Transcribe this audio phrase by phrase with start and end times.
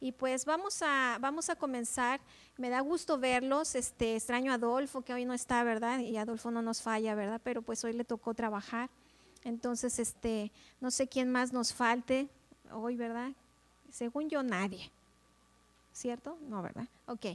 [0.00, 2.20] Y pues vamos a, vamos a comenzar.
[2.56, 3.74] Me da gusto verlos.
[3.74, 6.00] Este, extraño Adolfo, que hoy no está, ¿verdad?
[6.00, 7.40] Y Adolfo no nos falla, ¿verdad?
[7.42, 8.90] Pero pues hoy le tocó trabajar.
[9.44, 12.28] Entonces, este, no sé quién más nos falte
[12.72, 13.32] hoy, ¿verdad?
[13.90, 14.90] Según yo, nadie.
[15.92, 16.38] ¿Cierto?
[16.42, 16.86] No, ¿verdad?
[17.06, 17.26] Ok.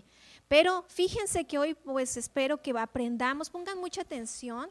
[0.48, 4.70] Pero fíjense que hoy pues espero que aprendamos, pongan mucha atención,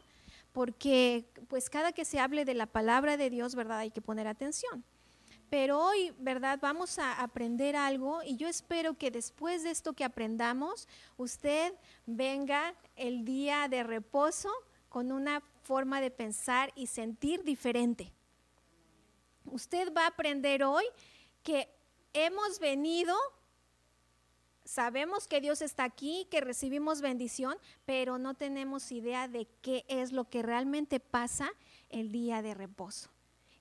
[0.51, 3.79] porque pues cada que se hable de la palabra de Dios, ¿verdad?
[3.79, 4.83] Hay que poner atención.
[5.53, 6.57] Pero hoy, ¿verdad?
[6.59, 11.75] Vamos a aprender algo y yo espero que después de esto que aprendamos, usted
[12.07, 14.49] venga el día de reposo
[14.89, 18.11] con una forma de pensar y sentir diferente.
[19.45, 20.85] Usted va a aprender hoy
[21.43, 21.69] que
[22.13, 23.15] hemos venido,
[24.65, 30.13] sabemos que Dios está aquí, que recibimos bendición, pero no tenemos idea de qué es
[30.13, 31.53] lo que realmente pasa
[31.91, 33.12] el día de reposo.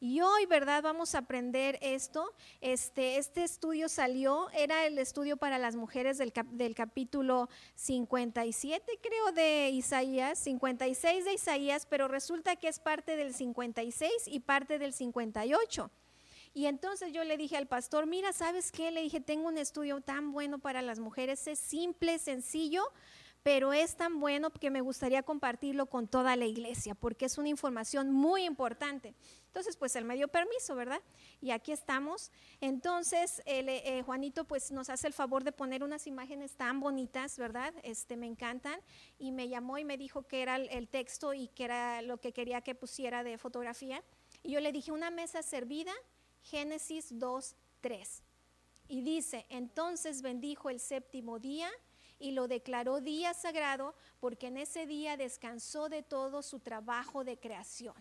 [0.05, 0.83] Y hoy, ¿verdad?
[0.83, 2.35] Vamos a aprender esto.
[2.61, 9.31] Este, este estudio salió, era el estudio para las mujeres del, del capítulo 57, creo,
[9.31, 14.93] de Isaías, 56 de Isaías, pero resulta que es parte del 56 y parte del
[14.93, 15.89] 58.
[16.53, 18.91] Y entonces yo le dije al pastor, mira, ¿sabes qué?
[18.91, 22.83] Le dije, tengo un estudio tan bueno para las mujeres, es simple, sencillo,
[23.43, 27.49] pero es tan bueno que me gustaría compartirlo con toda la iglesia, porque es una
[27.49, 29.15] información muy importante.
[29.47, 31.03] Entonces, pues él me dio permiso, ¿verdad?
[31.41, 32.31] Y aquí estamos.
[32.61, 37.75] Entonces, eh, Juanito pues nos hace el favor de poner unas imágenes tan bonitas, ¿verdad?
[37.83, 38.81] Este, me encantan.
[39.19, 42.33] Y me llamó y me dijo que era el, texto y que era lo que
[42.33, 44.03] quería que pusiera de fotografía.
[44.43, 45.93] Y yo le dije, una mesa servida,
[46.43, 48.23] Génesis 2, 3.
[48.89, 51.71] Y dice, entonces bendijo el séptimo día
[52.23, 57.37] y lo declaró día sagrado porque en ese día descansó de todo su trabajo de
[57.37, 57.95] creación.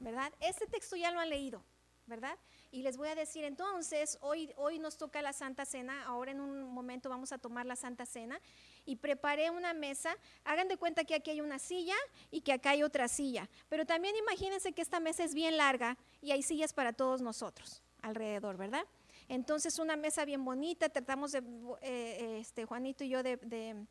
[0.00, 0.32] ¿Verdad?
[0.40, 1.62] Este texto ya lo han leído,
[2.06, 2.36] ¿verdad?
[2.72, 6.40] Y les voy a decir entonces, hoy, hoy nos toca la Santa Cena, ahora en
[6.40, 8.40] un momento vamos a tomar la Santa Cena
[8.84, 10.16] y preparé una mesa.
[10.44, 11.96] Hagan de cuenta que aquí hay una silla
[12.30, 15.96] y que acá hay otra silla, pero también imagínense que esta mesa es bien larga
[16.20, 18.86] y hay sillas para todos nosotros alrededor, ¿verdad?
[19.30, 21.40] Entonces una mesa bien bonita, tratamos de,
[21.82, 23.86] eh, este, Juanito y yo, de,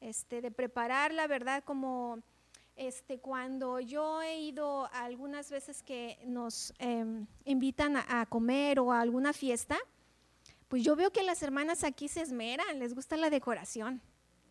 [0.00, 1.64] este, prepararla, ¿verdad?
[1.64, 2.20] Como
[2.76, 9.00] este, cuando yo he ido algunas veces que nos em, invitan a, comer o a
[9.00, 9.76] alguna fiesta,
[10.68, 14.00] pues yo veo que las hermanas aquí se esmeran, les gusta la decoración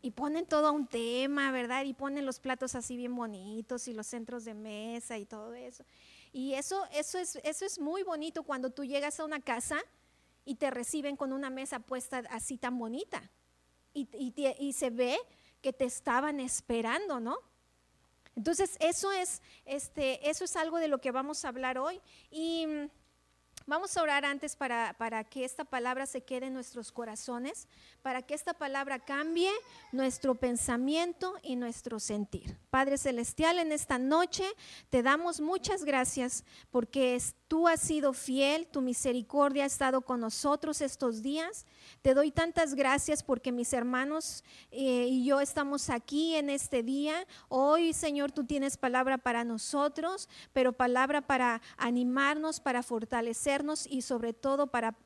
[0.01, 1.85] y ponen todo un tema, ¿verdad?
[1.85, 5.85] Y ponen los platos así bien bonitos y los centros de mesa y todo eso.
[6.34, 9.81] Y eso, eso, es, eso es muy bonito cuando tú llegas a una casa
[10.45, 13.31] y te reciben con una mesa puesta así tan bonita.
[13.94, 14.07] Y,
[14.59, 15.17] y, se ve
[15.61, 17.38] que te estaban esperando, ¿no?
[18.35, 22.01] Entonces, eso es, este, eso es algo de lo que vamos a hablar hoy.
[22.29, 22.67] Y
[23.67, 27.67] vamos a orar antes para, para, que esta palabra se quede en nuestros corazones,
[28.01, 29.51] para que esta palabra cambie
[29.91, 32.57] nuestro pensamiento y nuestro sentir.
[32.69, 34.45] Padre Celestial, en esta noche
[34.89, 40.81] te damos muchas gracias porque tú has sido fiel, tu misericordia ha estado con nosotros
[40.81, 41.65] estos días.
[42.01, 47.25] Te doy tantas gracias porque mis hermanos eh, y yo estamos aquí en este día.
[47.47, 52.83] Hoy, Señor, tú tienes palabra para nosotros, pero palabra para animarnos, para
[53.88, 54.97] y sobre todo para,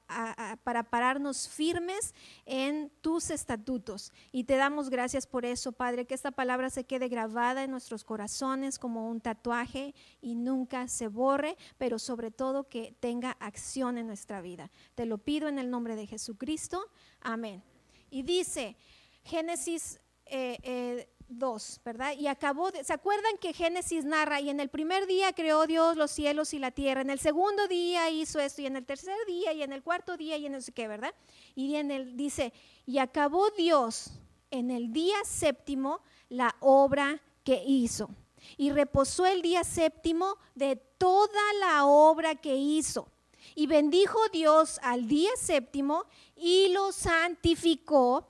[0.63, 2.15] para pararnos firmes
[2.45, 4.11] en tus estatutos.
[4.31, 8.03] Y te damos gracias por eso, Padre, que esta palabra se quede grabada en nuestros
[8.03, 14.07] corazones como un tatuaje y nunca se borre, pero sobre todo que tenga acción en
[14.07, 14.71] nuestra vida.
[14.95, 16.81] Te lo pido en el nombre de Jesucristo.
[17.21, 17.61] Amén.
[18.09, 18.75] Y dice
[19.23, 20.01] Génesis 2,
[20.31, 22.13] eh, eh, ¿verdad?
[22.17, 26.11] Y acabó, ¿se acuerdan que Génesis narra, y en el primer día creó Dios los
[26.11, 29.53] cielos y la tierra, en el segundo día hizo esto, y en el tercer día,
[29.53, 31.13] y en el cuarto día, y en el qué, ¿verdad?
[31.55, 32.53] Y en el, dice,
[32.85, 34.11] y acabó Dios
[34.51, 38.09] en el día séptimo la obra que hizo.
[38.57, 43.11] Y reposó el día séptimo de toda la obra que hizo.
[43.55, 48.27] Y bendijo Dios al día séptimo y lo santificó,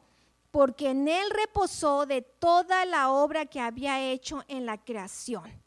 [0.51, 5.63] porque en él reposó de toda la obra que había hecho en la creación.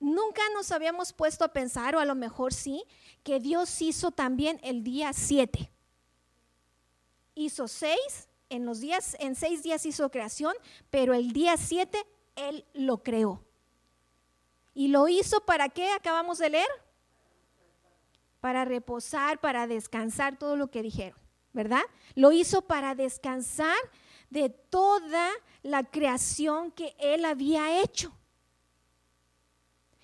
[0.00, 2.84] Nunca nos habíamos puesto a pensar, o a lo mejor sí,
[3.22, 5.70] que Dios hizo también el día siete.
[7.34, 10.54] Hizo seis en los días, en seis días hizo creación,
[10.90, 12.04] pero el día siete
[12.34, 13.44] Él lo creó.
[14.74, 15.90] ¿Y lo hizo para qué?
[15.92, 16.68] Acabamos de leer.
[18.40, 21.18] Para reposar, para descansar, todo lo que dijeron,
[21.52, 21.82] ¿verdad?
[22.14, 23.76] Lo hizo para descansar
[24.30, 25.30] de toda
[25.62, 28.12] la creación que Él había hecho.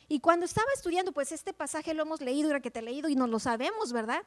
[0.09, 3.09] Y cuando estaba estudiando, pues este pasaje lo hemos leído, era que te he leído
[3.09, 4.23] y no lo sabemos, ¿verdad?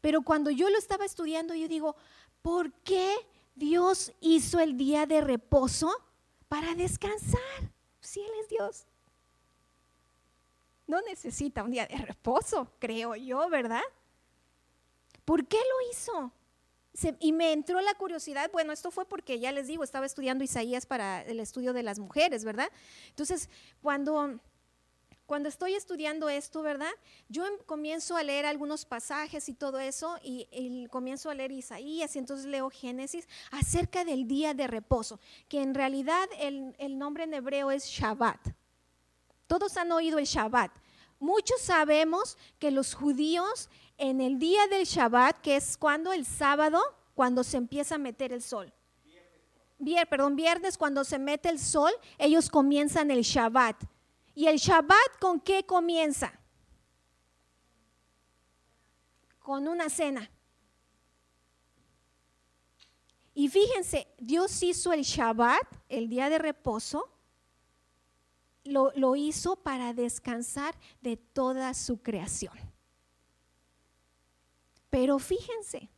[0.00, 1.96] Pero cuando yo lo estaba estudiando, yo digo,
[2.42, 3.14] ¿por qué
[3.54, 5.90] Dios hizo el día de reposo
[6.48, 7.40] para descansar?
[8.00, 8.86] Si Él es Dios.
[10.86, 13.82] No necesita un día de reposo, creo yo, ¿verdad?
[15.24, 16.32] ¿Por qué lo hizo?
[17.18, 20.86] y me entró la curiosidad, bueno, esto fue porque ya les digo, estaba estudiando Isaías
[20.86, 22.68] para el estudio de las mujeres, ¿verdad?
[23.08, 23.50] Entonces,
[23.82, 24.38] cuando,
[25.26, 26.92] cuando estoy estudiando esto, ¿verdad?
[27.28, 32.14] Yo em, comienzo a leer algunos pasajes y todo eso, y, comienzo a leer Isaías,
[32.14, 35.18] y entonces leo Génesis acerca del día de reposo,
[35.48, 38.38] que en realidad el, el nombre en hebreo es Shabbat.
[39.48, 40.70] Todos han oído el Shabbat.
[41.18, 43.68] Muchos sabemos que los judíos
[43.98, 46.80] en el día del Shabbat, que es cuando el sábado,
[47.14, 48.72] cuando se empieza a meter el sol.
[49.78, 53.84] Viernes, perdón, viernes cuando se mete el sol, ellos comienzan el Shabbat.
[54.34, 56.32] ¿Y el Shabbat con qué comienza?
[59.38, 60.30] Con una cena.
[63.34, 67.10] Y fíjense, Dios hizo el Shabbat, el día de reposo,
[68.64, 72.63] lo hizo para descansar de toda su creación.
[74.94, 75.90] Pero fíjense,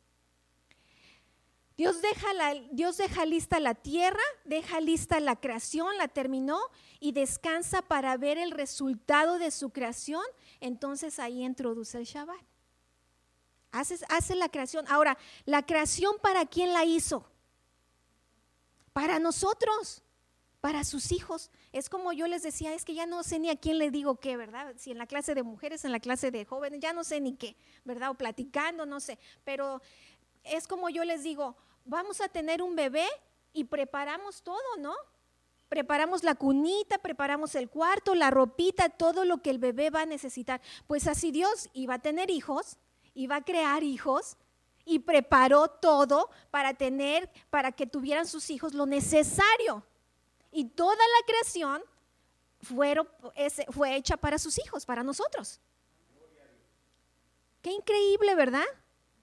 [1.77, 6.59] Dios deja, la, Dios deja lista la tierra, deja lista la creación, la terminó
[6.99, 10.23] y descansa para ver el resultado de su creación.
[10.61, 12.41] Entonces ahí introduce el Shabbat.
[13.71, 14.83] Hace, hace la creación.
[14.87, 15.15] Ahora,
[15.45, 17.29] ¿la creación para quién la hizo?
[18.93, 20.01] Para nosotros
[20.67, 21.49] para sus hijos.
[21.77, 24.15] Es como yo les decía, es que ya no sé ni a quién le digo
[24.15, 24.73] qué, ¿verdad?
[24.77, 27.35] Si en la clase de mujeres, en la clase de jóvenes, ya no sé ni
[27.35, 28.09] qué, ¿verdad?
[28.09, 29.19] O platicando, no sé.
[29.43, 29.79] Pero
[30.43, 33.05] es como yo les digo, vamos a tener un bebé
[33.53, 34.95] y preparamos todo, ¿no?
[35.69, 40.05] Preparamos la cunita, preparamos el cuarto, la ropita, todo lo que el bebé va a
[40.07, 40.61] necesitar.
[40.87, 42.77] Pues así Dios iba a tener hijos,
[43.13, 44.37] iba a crear hijos
[44.83, 49.85] y preparó todo para tener, para que tuvieran sus hijos lo necesario.
[50.57, 51.83] Y toda la creación
[53.69, 55.61] fue hecha para sus hijos, para nosotros.
[57.61, 58.65] Qué increíble, ¿verdad?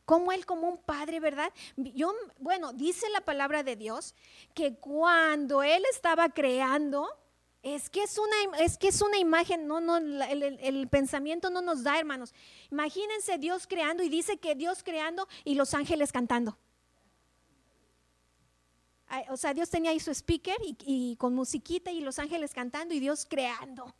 [0.05, 1.53] Como Él, como un padre, ¿verdad?
[1.75, 4.15] Yo, bueno, dice la palabra de Dios
[4.55, 7.09] que cuando Él estaba creando,
[7.65, 8.17] es que es
[9.03, 12.33] una, imagen, no, no, el, pensamiento no nos da, hermanos.
[12.71, 16.57] Imagínense Dios creando y dice que Dios creando y los ángeles cantando
[19.31, 23.01] o sea, Dios tenía ahí su speaker y, con musiquita y los ángeles cantando y
[23.01, 23.95] Dios creando.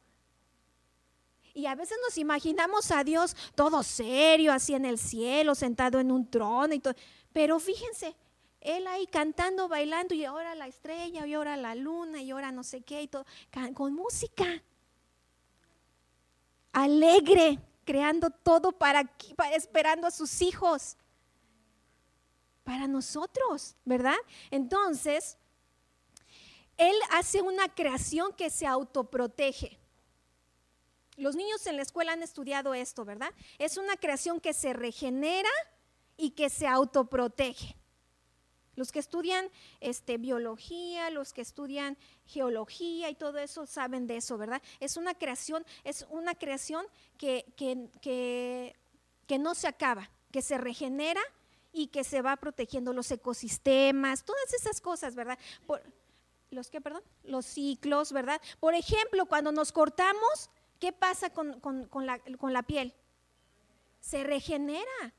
[1.53, 6.11] Y a veces nos imaginamos a Dios todo serio, así en el cielo, sentado en
[6.11, 6.95] un trono y todo.
[7.33, 8.17] Pero fíjense,
[8.61, 12.65] Él ahí cantando, bailando y ahora la estrella y ahora la luna y ahora no
[12.65, 13.25] sé qué y todo,
[13.75, 14.63] con música.
[16.73, 20.97] Alegre, creando todo para, para esperando a sus hijos
[22.65, 24.17] para nosotros, ¿verdad?
[24.51, 25.37] Entonces,
[26.77, 29.79] Él hace una creación que se autoprotege.
[31.17, 33.33] Los niños en la escuela han estudiado esto, ¿verdad?
[33.59, 35.51] Es una creación que se regenera
[36.17, 37.77] y que se autoprotege.
[38.75, 41.97] Los que estudian este, biología, los que estudian
[42.27, 44.61] geología y todo eso saben de eso, ¿verdad?
[44.81, 46.85] Es una creación, es una creación
[47.17, 48.75] que, que,
[49.29, 51.21] que no se acaba, que se regenera
[51.75, 55.39] y que se va protegiendo los ecosistemas, todas esas cosas, ¿verdad?
[55.67, 55.83] Por,
[56.51, 57.03] ¿Los qué, perdón?
[57.25, 58.41] Los ciclos, ¿verdad?
[58.61, 61.61] Por ejemplo, cuando nos cortamos, ¿qué pasa con,
[62.07, 62.95] la, con la piel?
[64.01, 65.13] Se regenera.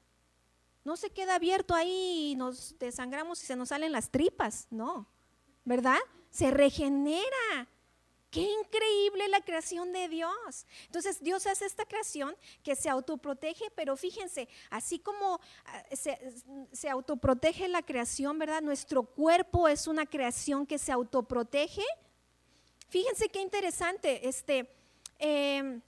[0.85, 5.07] No se queda abierto ahí y nos desangramos y se nos salen las tripas, no,
[5.65, 5.97] ¿verdad?
[6.29, 7.67] Se regenera.
[8.35, 10.65] Qué increíble la creación de Dios.
[10.87, 15.83] Entonces Dios hace esta creación que se autoprotege, pero fíjense, así como ah,
[16.73, 18.61] se, autoprotege la creación, ¿verdad?
[18.61, 21.85] Nuestro cuerpo es una creación que se autoprotege.
[22.89, 24.69] Fíjense qué interesante, este,
[25.17, 25.81] em,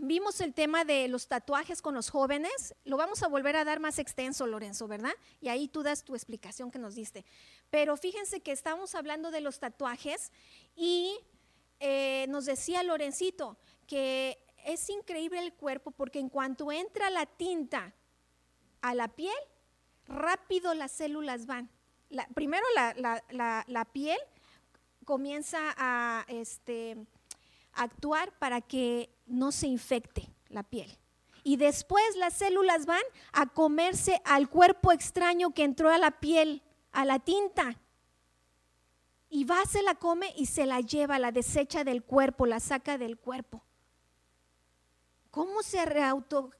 [0.00, 3.80] vimos el tema de los tatuajes con los jóvenes, lo vamos a volver a dar
[3.80, 5.12] más extenso, Lorenzo, ¿verdad?
[5.42, 7.26] Y ahí tú das tu explicación que nos diste.
[7.68, 10.32] Pero fíjense que estamos hablando de los tatuajes
[10.74, 11.18] y
[11.80, 13.56] eh, nos decía Lorencito
[13.86, 17.94] que es increíble el cuerpo porque en cuanto entra la tinta
[18.82, 19.34] a la piel,
[20.06, 21.70] rápido las células van.
[22.34, 24.18] primero la, piel
[25.04, 26.96] comienza a este,
[27.72, 30.98] actuar para que no se infecte la piel.
[31.42, 36.62] Y después las células van a comerse al cuerpo extraño que entró a la piel,
[36.92, 37.79] a la tinta
[39.30, 42.98] y va, se la come y se la lleva, la desecha del cuerpo, la saca
[42.98, 43.62] del cuerpo.
[45.30, 46.50] ¿Cómo se, auto,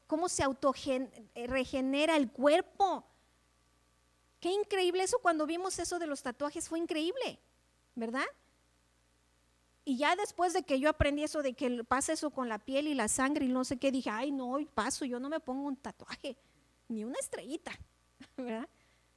[0.77, 1.11] se
[1.49, 3.05] regenera el cuerpo?
[4.39, 7.41] Qué increíble eso cuando vimos eso de los tatuajes, fue increíble,
[7.97, 8.27] ¿verdad?
[9.85, 12.87] Y ya después de que yo aprendí eso de que pasa eso con la piel
[12.87, 15.67] y la sangre y no sé qué, dije, ay no, paso, yo no me pongo
[15.67, 16.37] un tatuaje,
[16.87, 17.73] ni una estrellita,
[18.37, 18.69] ¿verdad?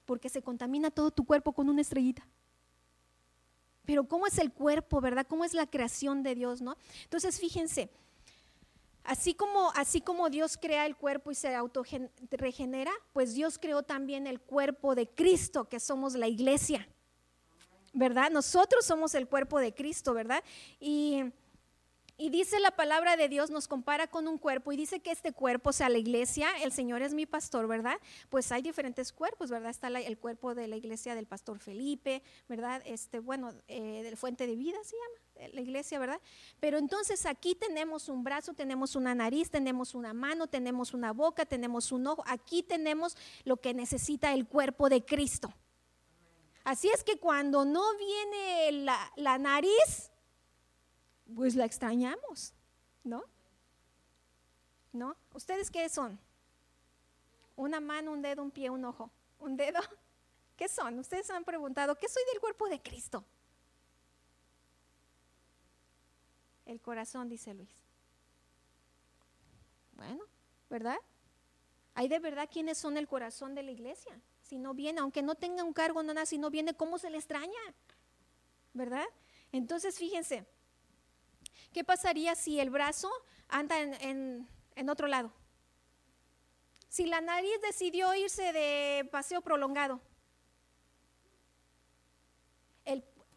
[0.06, 2.28] Porque se contamina todo tu cuerpo con una estrellita.
[3.86, 5.26] Pero ¿cómo es el cuerpo, verdad?
[5.28, 6.78] ¿Cómo es la creación de Dios, no?
[7.04, 7.90] Entonces, fíjense,
[9.04, 14.28] Así como, así como Dios crea el cuerpo y se autorregenera, pues Dios creó también
[14.28, 16.88] el cuerpo de Cristo, que somos la iglesia.
[17.92, 18.32] ¿Verdad?
[18.32, 20.42] Nosotros somos el cuerpo de Cristo, ¿verdad?
[20.80, 21.26] Y
[22.16, 25.32] y dice la palabra de Dios, nos compara con un cuerpo y dice que este
[25.32, 28.00] cuerpo, o sea, la iglesia, el Señor es mi pastor, ¿verdad?
[28.30, 29.72] Pues hay diferentes cuerpos, ¿verdad?
[29.72, 32.84] Está el cuerpo de la iglesia del pastor Felipe, ¿verdad?
[32.86, 36.22] Este, bueno, eh, del Fuente de Vida se llama, la iglesia, ¿verdad?
[36.60, 41.46] Pero entonces aquí tenemos un brazo, tenemos una nariz, tenemos una mano, tenemos una boca,
[41.46, 45.52] tenemos un ojo, aquí tenemos lo que necesita el cuerpo de Cristo.
[46.64, 50.13] Así es que cuando no viene la, la nariz,
[51.36, 52.54] pues la extrañamos,
[53.04, 53.24] ¿no?
[54.92, 55.16] ¿No?
[55.34, 56.20] ¿Ustedes qué son?
[57.56, 59.10] Una mano, un dedo, un pie, un ojo,
[59.40, 59.80] un dedo.
[60.58, 61.00] ¿Qué son?
[61.00, 63.24] Ustedes han preguntado, ¿qué soy del cuerpo de Cristo?
[66.66, 67.70] El corazón, dice Luis.
[69.94, 70.24] Bueno,
[70.70, 70.98] ¿verdad?
[71.96, 74.20] Hay de verdad quienes son el corazón de la iglesia.
[74.42, 77.18] Si no viene, aunque no tenga un cargo, nada, si no viene, ¿cómo se le
[77.18, 77.60] extraña?
[78.74, 79.06] ¿Verdad?
[79.52, 80.46] Entonces, fíjense,
[81.74, 83.12] ¿Qué pasaría si el brazo
[83.50, 84.48] anda en,
[84.90, 85.34] otro lado?
[86.88, 90.00] Si la nariz decidió irse de paseo prolongado.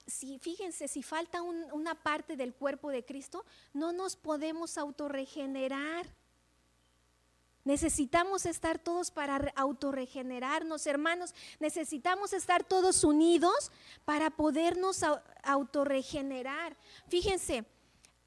[0.07, 6.07] si, fíjense, si falta una parte del cuerpo de Cristo, no nos podemos autorregenerar.
[7.65, 11.35] Necesitamos estar todos para autorregenerarnos, hermanos.
[11.59, 13.73] Necesitamos estar todos unidos
[14.05, 15.03] para podernos
[15.43, 16.77] autorregenerar.
[17.09, 17.65] Fíjense,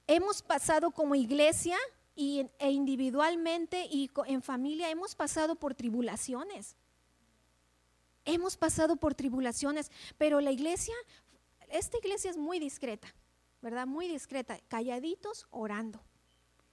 [0.09, 1.77] hemos pasado como iglesia
[2.15, 6.75] y, e individualmente y en familia, hemos pasado por tribulaciones.
[8.25, 10.95] Hemos pasado por tribulaciones, pero la iglesia,
[11.69, 13.07] esta iglesia es muy discreta,
[13.61, 13.85] ¿verdad?
[13.85, 16.01] Muy discreta, calladitos, orando.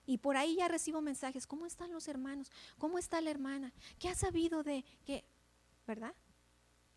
[0.06, 2.50] Y por ahí ya recibo mensajes, ¿cómo están los hermanos?
[2.78, 3.70] ¿Cómo está la hermana?
[3.98, 5.24] ¿Qué ha sabido de qué?
[5.86, 6.14] ¿Verdad?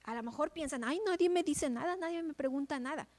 [0.06, 3.10] A lo mejor piensan, ay, nadie me dice nada, nadie me pregunta nada.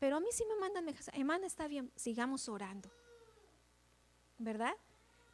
[0.00, 2.90] Pero a mí sí me mandan mensajes, hermana, está bien, sigamos orando.
[4.38, 4.74] ¿Verdad?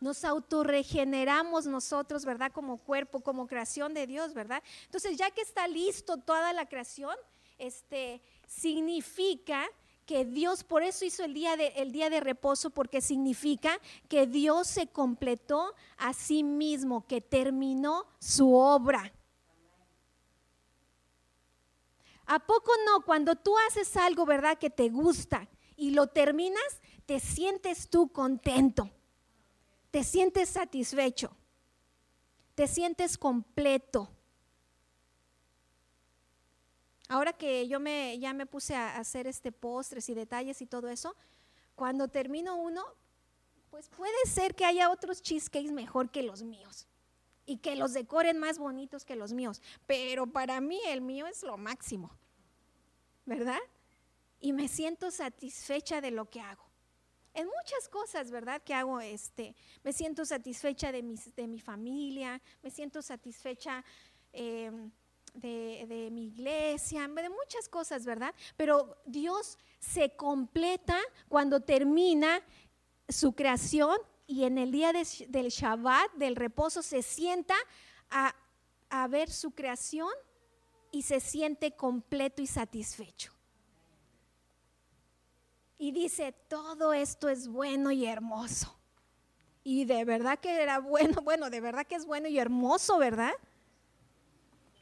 [0.00, 2.52] Nos autorregeneramos nosotros, ¿verdad?
[2.52, 4.62] Como cuerpo, como creación de Dios, ¿verdad?
[4.85, 7.16] Entonces, ya que está listo toda la creación,
[7.58, 9.64] este significa
[10.04, 14.26] que Dios, por eso hizo el día, de, el día de reposo, porque significa que
[14.26, 19.12] Dios se completó a sí mismo, que terminó su obra.
[22.26, 23.04] ¿A poco no?
[23.04, 24.59] Cuando tú haces algo, ¿verdad?
[24.59, 28.90] Que te gusta y lo terminas, te sientes tú contento,
[29.90, 31.37] te sientes satisfecho,
[32.54, 34.11] te sientes completo.
[37.09, 40.88] Ahora que yo me, ya me puse a hacer este postres y detalles y todo
[40.88, 41.14] eso,
[41.76, 42.85] cuando termino uno,
[43.71, 46.88] pues puede ser que haya otros cheesecakes mejor que los míos
[47.46, 51.42] y que los decoren más bonitos que los míos, pero para mí el mío es
[51.42, 52.10] lo máximo,
[53.24, 53.60] ¿verdad?
[54.40, 56.64] Y me siento satisfecha de lo que hago.
[57.32, 58.62] En muchas cosas, ¿verdad?
[58.62, 61.02] Que hago este, me siento satisfecha de,
[61.36, 63.84] de mi familia, me siento satisfecha
[64.32, 64.90] em,
[65.34, 68.34] de, de mi iglesia, de muchas cosas, ¿verdad?
[68.56, 70.98] Pero Dios se completa
[71.28, 72.42] cuando termina
[73.08, 77.54] su creación y en el día del Shabbat, del reposo, se sienta
[78.11, 78.35] a,
[79.09, 80.11] ver su creación
[80.90, 83.33] y se siente completo y satisfecho.
[85.78, 88.75] Y dice, todo esto es bueno y hermoso.
[89.62, 93.33] Y de verdad que era bueno, bueno, de verdad que es bueno y hermoso, ¿verdad?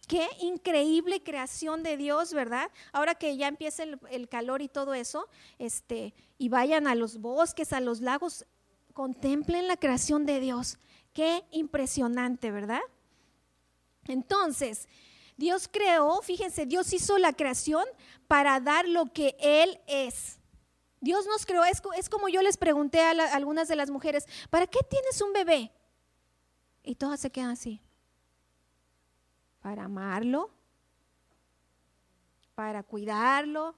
[0.06, 2.70] Qué increíble creación de Dios, ¿verdad?
[2.92, 7.18] Ahora que ya empieza el, el, calor y todo eso, este, y vayan a los
[7.18, 8.46] bosques, a los lagos,
[8.94, 10.78] contemplen la creación de Dios.
[11.12, 12.80] Qué impresionante, ¿verdad?
[14.06, 14.88] Entonces,
[15.36, 17.84] Dios creó, fíjense, Dios hizo la creación
[18.26, 20.38] para dar lo que Él es.
[21.00, 24.66] Dios nos creó, es, como yo les pregunté a, a algunas de las mujeres, ¿para
[24.66, 25.70] qué tienes un bebé?
[26.82, 27.80] Y todas se quedan así.
[29.60, 30.50] Para amarlo,
[32.54, 33.74] para cuidarlo.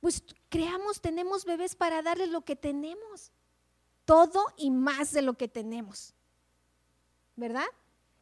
[0.00, 3.32] Pues creamos, tenemos bebés para darles lo que tenemos
[4.10, 6.14] todo y más de lo que tenemos.
[7.36, 7.68] ¿Verdad?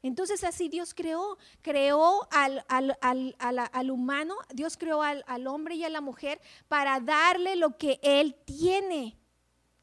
[0.02, 6.42] Entonces así Dios creó, creó al, humano, Dios creó al, hombre y a la mujer
[6.68, 9.16] para darle lo que Él tiene.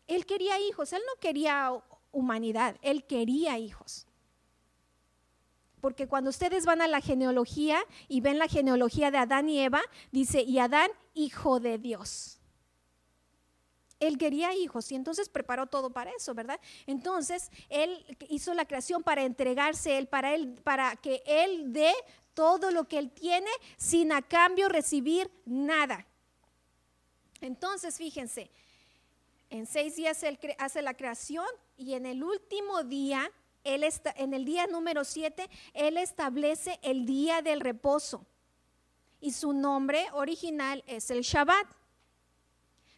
[0.06, 1.74] Él quería hijos, Él no quería
[2.12, 4.06] humanidad, Él quería hijos.
[5.82, 9.82] Porque cuando ustedes van a la genealogía y ven la genealogía de Adán y Eva,
[10.12, 12.40] dice, y Adán, hijo de Dios.
[14.00, 16.60] Él quería hijos y entonces preparó todo para eso, ¿verdad?
[16.86, 21.94] Entonces, él hizo la creación para entregarse él, para él, para que él dé
[22.34, 26.06] todo lo que él tiene sin a cambio recibir nada.
[27.42, 28.52] Entonces, fíjense,
[29.50, 31.48] en seis días él hace la creación
[31.78, 33.32] y en el último día,
[33.64, 38.26] él está, en el día número siete, él establece el día del reposo.
[39.22, 41.66] Y su nombre original es el Shabbat.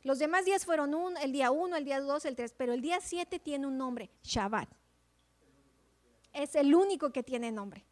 [0.08, 2.80] Los demás días fueron un, el día 1, el día 2, el 3, pero el
[2.80, 4.70] día 7 tiene un nombre, Shabbat.
[6.32, 7.86] Es el único que tiene nombre,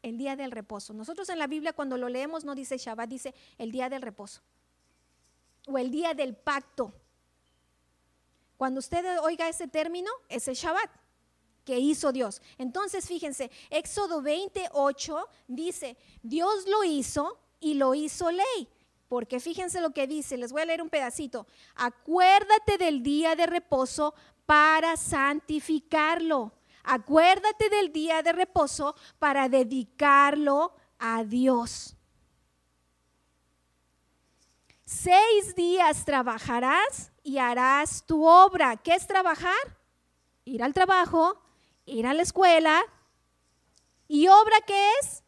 [0.00, 0.94] el día del reposo.
[0.94, 4.40] Nosotros en la Biblia cuando lo leemos no dice Shabbat, dice el día del reposo
[5.66, 6.94] o el día del pacto.
[8.56, 10.90] Cuando usted oiga ese término, es el Shabbat
[11.66, 12.40] que hizo Dios.
[12.56, 18.70] Entonces, fíjense, Éxodo 28 dice, Dios lo hizo y lo hizo ley.
[19.08, 21.46] Porque fíjense lo que dice, les voy a leer un pedacito.
[21.74, 26.52] Acuérdate del día de reposo para santificarlo.
[26.84, 31.96] Acuérdate del día de reposo para dedicarlo a Dios.
[34.84, 38.76] Seis días trabajarás y harás tu obra.
[38.78, 39.76] ¿Qué es trabajar?
[40.46, 41.38] Ir al trabajo,
[41.84, 42.82] ir a la escuela.
[44.06, 45.22] ¿Y obra qué es?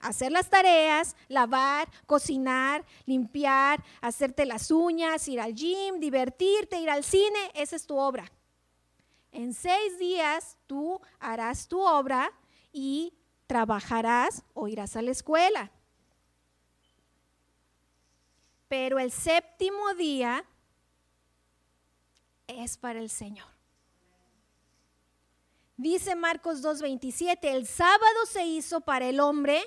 [0.00, 7.04] Hacer las tareas, lavar, cocinar, limpiar, hacerte las uñas, ir al gym, divertirte, ir al
[7.04, 8.30] cine, esa es tu obra.
[9.32, 12.32] En seis días tú harás tu obra
[12.72, 13.14] y
[13.46, 15.70] trabajarás o irás a la escuela.
[18.68, 20.44] Pero el séptimo día
[22.46, 23.46] es para el Señor.
[25.76, 29.62] Dice Marcos 2.27, el sábado se hizo para el hombre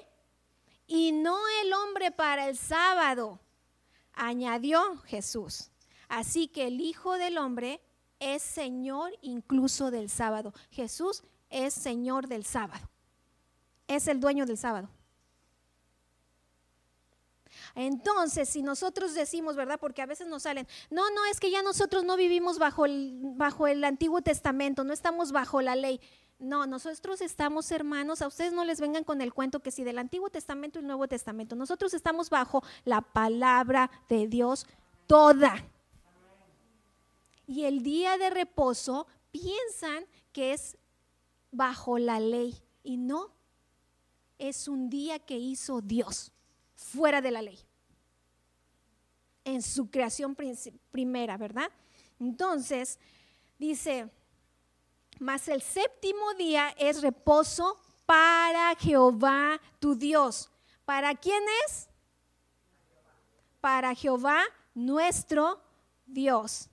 [0.94, 3.40] y no el hombre para el sábado,
[4.12, 5.72] añadió Jesús.
[6.10, 7.82] Así que el Hijo del Hombre
[8.20, 10.54] es Señor incluso del sábado.
[10.70, 12.90] Jesús es Señor del sábado.
[13.88, 14.90] Es el dueño del sábado.
[17.74, 19.80] Entonces, si nosotros decimos, ¿verdad?
[19.80, 23.18] Porque a veces nos salen, no, no, es que ya nosotros no vivimos bajo el,
[23.38, 26.02] bajo el Antiguo Testamento, no estamos bajo la ley.
[26.42, 30.00] No, nosotros estamos hermanos, a ustedes no les vengan con el cuento que si del
[30.00, 34.66] Antiguo Testamento y el Nuevo Testamento, nosotros estamos bajo la palabra de Dios
[35.06, 35.64] toda.
[37.46, 40.80] Y el día de reposo piensan que es
[41.52, 43.30] bajo la ley y no,
[44.40, 46.32] es un día que hizo Dios
[46.74, 47.60] fuera de la ley,
[49.44, 50.36] en su creación
[50.90, 51.70] primera, ¿verdad?
[52.20, 52.98] Entonces,
[53.60, 54.10] dice,
[55.22, 60.50] mas el séptimo día es reposo para Jehová tu Dios.
[60.84, 61.88] ¿Para quién es?
[63.62, 64.42] Para Jehová
[64.74, 65.62] nuestro
[66.08, 66.72] Dios.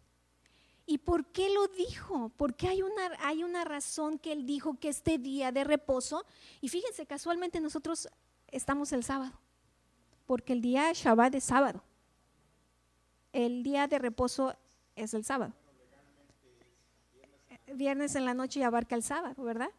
[0.87, 2.33] ¿Y por qué lo dijo?
[2.39, 6.25] Porque hay una, hay una razón que él dijo que este día de reposo,
[6.63, 8.09] y fíjense, casualmente nosotros
[8.47, 9.39] estamos el sábado,
[10.25, 11.85] porque el día Shabbat es sábado.
[13.31, 14.57] El día de reposo
[14.97, 15.53] es el sábado
[17.75, 19.71] viernes en la noche y abarca el sábado, ¿verdad?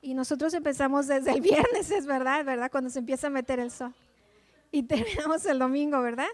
[0.00, 2.70] Y nosotros empezamos desde el viernes, es verdad, ¿verdad?
[2.70, 3.94] Cuando se empieza a meter el sol.
[4.70, 6.28] Y terminamos el domingo, ¿verdad?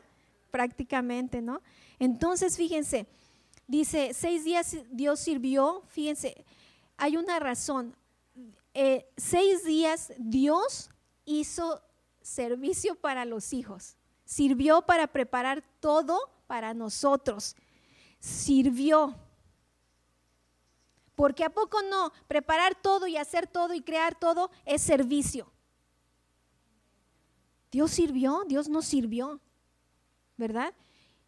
[0.50, 1.62] Prácticamente, ¿no?
[1.98, 3.06] Entonces, fíjense,
[3.66, 6.44] dice, seis días Dios sirvió, fíjense,
[6.96, 7.96] hay una razón.
[8.74, 10.90] Eh, seis días Dios
[11.24, 11.80] hizo
[12.20, 17.56] servicio para los hijos, sirvió para preparar todo para nosotros
[18.24, 19.14] sirvió.
[21.14, 25.52] Porque a poco no, preparar todo y hacer todo y crear todo es servicio.
[27.70, 29.40] Dios sirvió, Dios nos sirvió,
[30.36, 30.72] ¿verdad?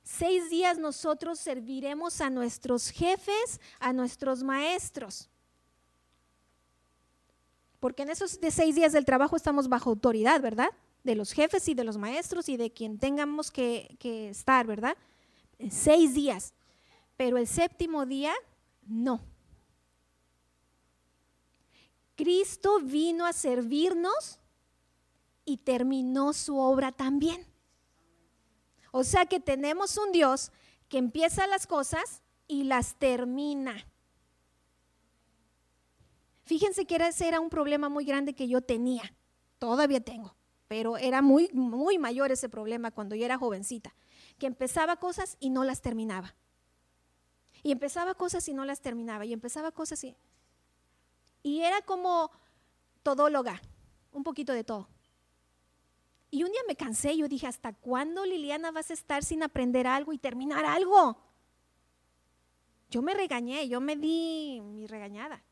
[0.03, 5.29] Seis días nosotros serviremos a nuestros jefes, a nuestros maestros.
[7.79, 10.71] Porque en esos de seis días del trabajo estamos bajo autoridad, ¿verdad?
[11.05, 14.97] De los jefes y de los maestros y de quien tengamos que, que estar, ¿verdad?
[15.69, 16.55] Seis días
[17.17, 18.35] pero el séptimo día
[18.87, 19.21] no.
[22.17, 24.39] Cristo vino a servirnos
[25.45, 27.47] y terminó su obra también.
[28.91, 30.51] O sea que tenemos un Dios
[30.89, 33.87] que empieza las cosas y las termina.
[36.45, 39.13] Fíjense que ese era un problema muy grande que yo tenía,
[39.59, 40.37] todavía tengo,
[40.69, 43.95] pero era muy, muy mayor ese problema cuando yo era jovencita,
[44.39, 46.37] que empezaba cosas y no las terminaba.
[47.67, 50.17] Y empezaba cosas y no las terminaba, y empezaba cosas y...
[51.43, 52.31] Y era como
[53.03, 53.61] todóloga,
[54.13, 54.89] un poquito de todo.
[56.31, 59.89] Y un día me cansé, yo dije, ¿hasta cuándo Liliana vas a estar sin aprender
[59.89, 61.21] algo y terminar algo?
[62.89, 65.43] Yo me regañé, yo me di mi regañada.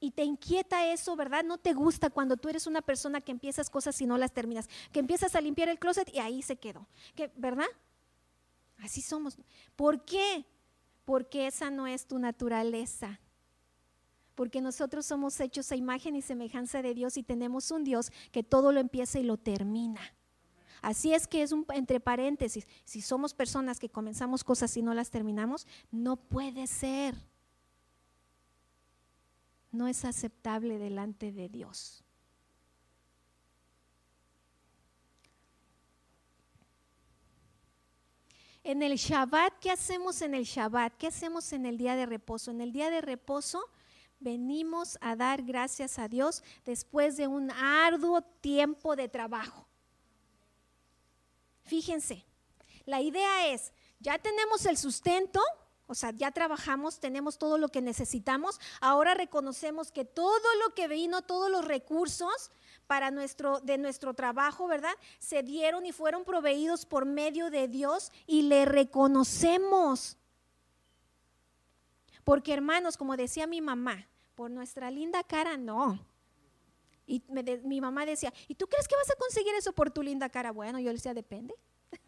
[0.00, 1.44] Y te inquieta eso, ¿verdad?
[1.44, 4.70] No te gusta cuando tú eres una persona que empiezas cosas y no las terminas,
[4.90, 6.86] que empiezas a limpiar el closet y ahí se quedó.
[7.14, 7.66] Que, ¿Verdad?
[8.78, 9.38] Así somos.
[9.76, 10.46] ¿Por qué?
[11.04, 13.20] Porque esa no es tu naturaleza.
[14.34, 18.42] Porque nosotros somos hechos a imagen y semejanza de Dios y tenemos un Dios que
[18.42, 20.00] todo lo empieza y lo termina.
[20.82, 24.92] Así es que es un entre paréntesis, si somos personas que comenzamos cosas y no
[24.92, 27.14] las terminamos, no puede ser.
[29.72, 32.03] No es aceptable delante de Dios.
[38.64, 40.96] En el Shabbat, ¿qué hacemos en el Shabbat?
[40.96, 42.50] ¿Qué hacemos en el día de reposo?
[42.50, 43.62] En el día de reposo
[44.20, 49.68] venimos a dar gracias a Dios después de un arduo tiempo de trabajo.
[51.64, 52.24] Fíjense,
[52.86, 55.42] la idea es, ya tenemos el sustento,
[55.86, 60.88] o sea, ya trabajamos, tenemos todo lo que necesitamos, ahora reconocemos que todo lo que
[60.88, 62.50] vino, todos los recursos
[62.86, 64.94] para nuestro de nuestro trabajo, ¿verdad?
[65.18, 70.18] Se dieron y fueron proveídos por medio de Dios y le reconocemos.
[72.24, 75.98] Porque hermanos, como decía mi mamá, por nuestra linda cara no.
[77.06, 77.22] Y
[77.64, 80.52] mi mamá decía, ¿y tú crees que vas a conseguir eso por tu linda cara?
[80.52, 81.54] Bueno, yo le decía, depende.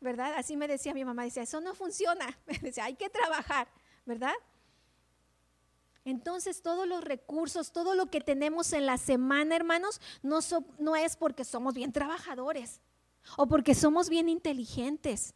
[0.00, 0.34] ¿Verdad?
[0.36, 2.26] Así me decía mi mamá, decía, eso no funciona.
[2.46, 3.68] Me decía, hay que trabajar,
[4.06, 4.34] ¿verdad?
[6.06, 11.44] Entonces todos los recursos, todo lo que tenemos en la semana, hermanos, no, es porque
[11.44, 12.80] somos bien trabajadores
[13.36, 15.34] o porque somos bien inteligentes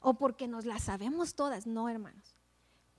[0.00, 1.66] o porque nos la sabemos todas.
[1.66, 2.36] No, hermanos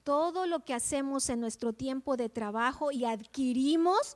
[0.04, 4.16] todo lo que hacemos en nuestro tiempo de trabajo y adquirimos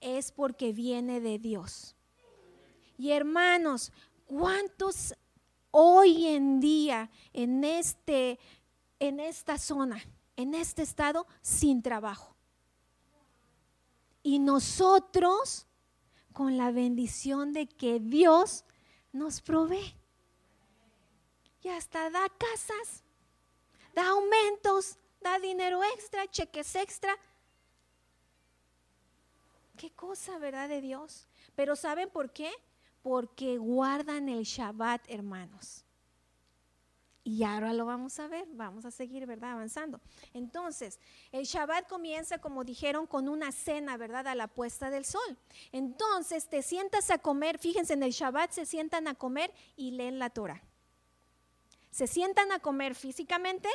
[0.00, 1.94] es porque viene de Dios.
[2.96, 3.92] Y hermanos,
[4.26, 5.14] ¿cuántos
[5.70, 8.40] hoy en día en este
[8.98, 10.02] en esta zona,
[10.38, 12.34] en este estado sin trabajo?
[14.22, 15.66] Y nosotros
[16.32, 18.64] con la bendición de que Dios
[19.12, 19.96] nos provee.
[21.62, 23.02] Y hasta da casas,
[23.92, 27.18] da aumentos, da dinero extra, cheques extra.
[29.76, 30.68] Qué cosa, ¿verdad?
[30.68, 31.26] De Dios.
[31.56, 32.52] Pero ¿saben por qué?
[33.02, 35.84] Porque guardan el Shabbat, hermanos.
[37.28, 39.52] Y ahora lo vamos a ver, vamos a seguir, ¿verdad?
[39.52, 40.00] Avanzando.
[40.32, 40.98] Entonces,
[41.30, 44.28] el Shabbat comienza, como dijeron, con una cena, ¿verdad?
[44.28, 45.36] A la puesta del sol.
[45.70, 50.18] Entonces, te sientas a comer, fíjense, en el Shabbat se sientan a comer y leen
[50.18, 50.62] la Torah.
[51.90, 53.68] Se sientan a comer físicamente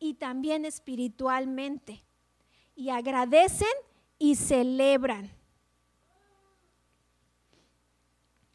[0.00, 2.02] y también espiritualmente.
[2.74, 3.68] Y agradecen
[4.18, 5.30] y celebran.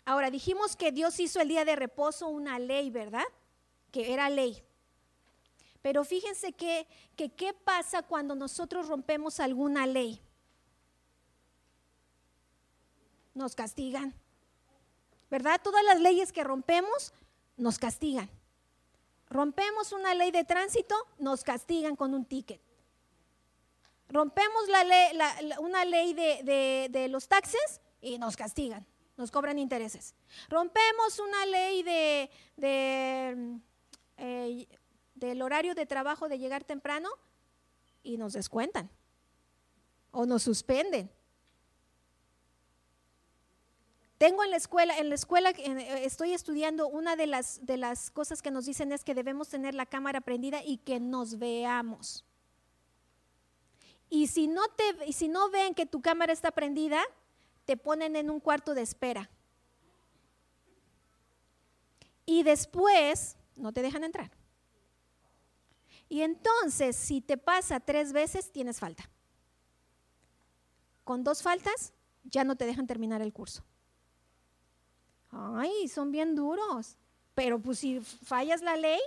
[0.03, 3.23] Ahora dijimos que Dios hizo el día de reposo una ley, ¿verdad?
[3.91, 4.63] Que era ley.
[5.81, 10.21] Pero fíjense que, qué pasa cuando nosotros rompemos alguna ley.
[13.33, 14.13] Nos castigan.
[15.29, 15.61] ¿Verdad?
[15.63, 17.13] Todas las leyes que rompemos
[17.57, 18.29] nos castigan
[19.29, 22.61] rompemos una ley de tránsito, nos castigan con un ticket.
[24.09, 25.19] Rompemos la ley,
[25.59, 28.85] una ley de, los taxes y nos castigan,
[29.17, 30.15] nos cobran intereses.
[30.49, 32.29] Rompemos una ley de,
[34.17, 34.67] eh,
[35.27, 37.09] del horario de trabajo de llegar temprano
[38.03, 38.89] y nos descuentan
[40.11, 41.11] o nos suspenden.
[44.17, 48.09] Tengo en la escuela, en la escuela eh, estoy estudiando, una de las, de las
[48.09, 52.25] cosas que nos dicen es que debemos tener la cámara prendida y que nos veamos.
[54.09, 57.01] Y si no, te, si no ven que tu cámara está prendida,
[57.65, 59.29] te ponen en un cuarto de espera.
[62.25, 64.31] Y después no te dejan entrar.
[66.09, 69.09] Y entonces, si te pasa tres veces, tienes falta.
[71.03, 71.93] Con dos faltas,
[72.23, 73.63] ya no te dejan terminar el curso.
[75.31, 76.97] Ay, son bien duros.
[77.35, 78.99] Pero pues si fallas la ley,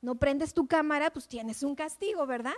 [0.00, 2.54] no prendes tu cámara, pues tienes un castigo, ¿verdad?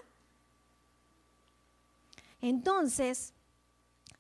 [2.40, 3.33] Entonces,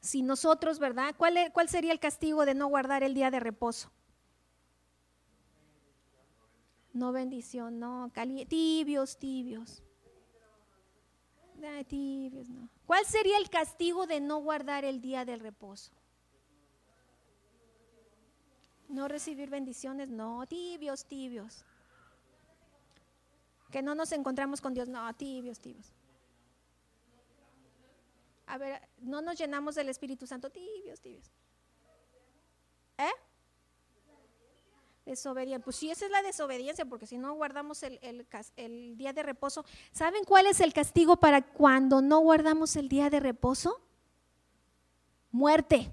[0.00, 1.14] si nosotros, ¿verdad?
[1.16, 3.90] ¿Cuál, ¿Cuál sería el castigo de no guardar el día de reposo?
[6.92, 8.10] No bendición, no.
[8.48, 9.82] tibios, tibios.
[11.88, 12.68] tibios, no.
[12.86, 15.92] ¿Cuál sería el castigo de no guardar el día del reposo?
[18.88, 20.46] No recibir bendiciones, no.
[20.46, 21.64] Tibios, tibios.
[23.70, 25.12] Que no nos encontramos con Dios, no.
[25.14, 25.94] Tibios, tibios.
[28.46, 31.32] A ver, no nos llenamos del Espíritu Santo, tibios, tibios.
[32.98, 33.31] ¿Eh?
[35.04, 35.64] Desobediencia.
[35.64, 37.98] Pues sí, esa es la desobediencia, porque si no guardamos el,
[38.56, 39.64] el, día de reposo.
[39.90, 43.80] ¿Saben cuál es el castigo para cuando no guardamos el día de reposo?
[45.32, 45.92] Muerte.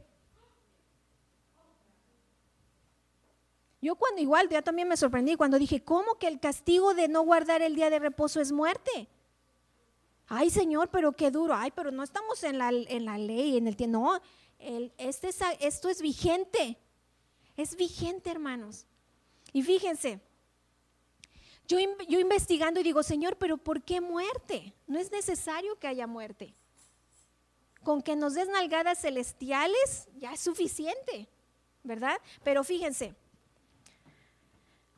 [3.81, 7.23] Yo cuando igual, ya también me sorprendí cuando dije, ¿cómo que el castigo de no
[7.23, 9.07] guardar el día de reposo es muerte?
[10.27, 11.55] Ay, Señor, pero qué duro.
[11.55, 13.97] Ay, pero no estamos en la, en la ley, en el tiempo.
[13.99, 14.21] No,
[14.59, 15.29] el, este
[15.61, 16.77] esto es vigente.
[17.57, 18.85] Es vigente, hermanos.
[19.53, 20.19] Y fíjense,
[21.67, 21.77] yo,
[22.19, 24.73] investigando y digo, Señor, pero ¿por qué muerte?
[24.87, 26.55] No es necesario que haya muerte.
[27.83, 31.29] Con que nos des nalgadas celestiales ya es suficiente,
[31.83, 32.17] ¿verdad?
[32.43, 33.13] Pero fíjense,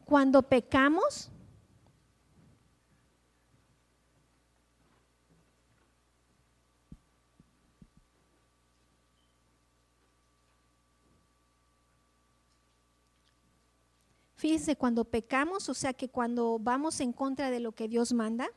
[0.05, 1.29] cuando pecamos,
[14.41, 18.49] Fíjense, cuando pecamos, o sea que cuando vamos en contra de lo que Dios manda,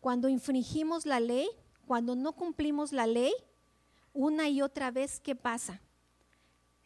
[0.00, 1.48] cuando infringimos la ley,
[1.86, 3.32] cuando no cumplimos la ley,
[4.12, 5.80] una y otra vez, ¿qué pasa?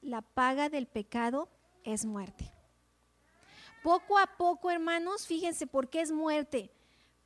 [0.02, 1.48] La paga del pecado
[1.84, 2.52] es muerte.
[3.82, 6.70] Poco a poco, hermanos, fíjense por qué es muerte.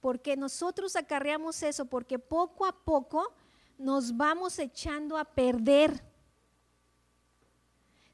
[0.00, 3.35] Porque nosotros acarreamos eso, porque poco a poco
[3.76, 6.12] nos vamos echando a perder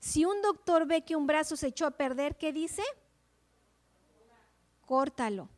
[0.01, 2.83] si un doctor ve que un brazo se echó a perder, ¿qué dice?
[4.87, 5.49] Córtalo.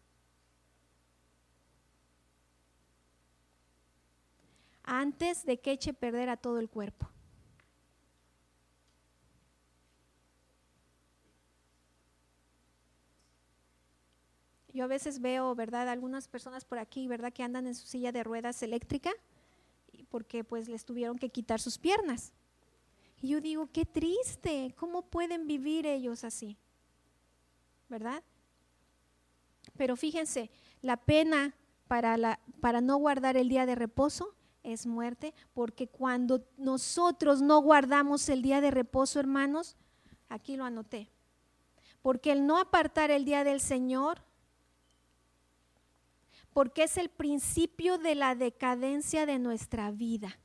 [4.82, 7.08] Antes de que eche perder a todo el cuerpo.
[14.72, 15.88] Yo a veces veo, ¿verdad?
[15.88, 17.32] Algunas personas por aquí, ¿verdad?
[17.32, 19.12] Que andan en su silla de ruedas eléctrica
[20.10, 22.32] porque pues les tuvieron que quitar sus piernas.
[23.20, 26.56] Y yo digo, qué triste, ¿cómo pueden vivir ellos así?
[27.88, 28.22] ¿Verdad?
[29.76, 31.54] Pero fíjense, la pena
[31.88, 37.60] para, la, para no guardar el día de reposo es muerte, porque cuando nosotros no
[37.60, 39.76] guardamos el día de reposo, hermanos,
[40.28, 41.10] aquí lo anoté,
[42.02, 44.22] porque el no apartar el día del Señor,
[46.52, 50.38] porque es el principio de la decadencia de nuestra vida.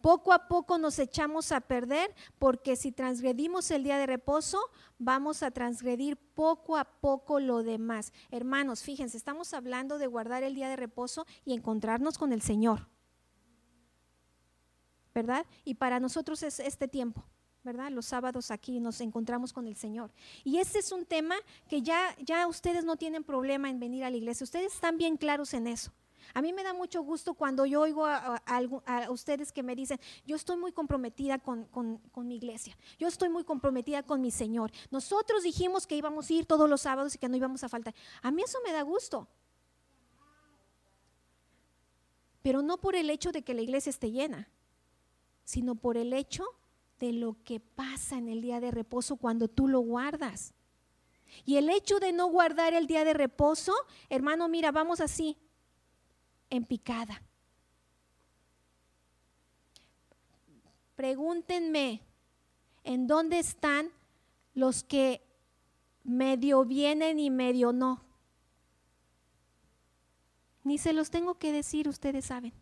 [0.00, 4.58] Poco a poco nos echamos a perder porque si transgredimos el día de reposo,
[4.98, 8.12] vamos a transgredir poco a poco lo demás.
[8.30, 12.88] Hermanos, fíjense, estamos hablando de guardar el día de reposo y encontrarnos con el Señor.
[15.14, 15.46] ¿Verdad?
[15.64, 17.24] Y para nosotros es este tiempo.
[17.66, 17.90] ¿verdad?
[17.90, 20.12] Los sábados aquí nos encontramos con el Señor.
[20.44, 21.34] Y ese es un tema
[21.68, 24.44] que ya, ya ustedes no tienen problema en venir a la iglesia.
[24.44, 25.90] Ustedes están bien claros en eso.
[26.34, 28.40] A mí me da mucho gusto cuando yo oigo a,
[29.10, 31.68] ustedes que me dicen, yo estoy muy comprometida con,
[32.16, 34.70] mi iglesia, yo estoy muy comprometida con mi Señor.
[34.90, 37.94] Nosotros dijimos que íbamos a ir todos los sábados y que no íbamos a faltar.
[38.22, 39.28] A mí eso me da gusto.
[42.42, 44.48] Pero no por el hecho de que la iglesia esté llena,
[45.44, 46.44] sino por el hecho
[46.98, 50.54] de lo que pasa en el día de reposo cuando tú lo guardas.
[51.44, 53.74] Y el hecho de no guardar el día de reposo,
[54.08, 55.36] hermano, mira, vamos así
[56.50, 57.22] en picada.
[60.94, 62.00] Pregúntenme,
[62.84, 63.90] ¿en dónde están
[64.54, 65.22] los que
[66.04, 68.02] medio vienen y medio no?
[70.64, 72.52] Ni se los tengo que decir, ustedes saben.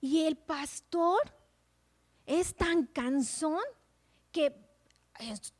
[0.00, 1.18] Y el pastor
[2.26, 3.62] es tan cansón
[4.30, 4.54] que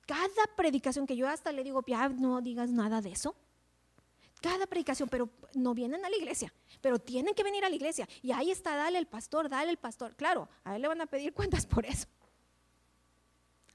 [0.07, 3.35] cada predicación que yo hasta le digo, ya no digas nada de eso
[4.40, 8.09] cada predicación, pero no vienen a la iglesia, pero tienen que venir a la iglesia.
[8.22, 10.14] Y ahí está, dale el pastor, dale el pastor.
[10.16, 12.07] Claro, a él le van a pedir cuentas por eso.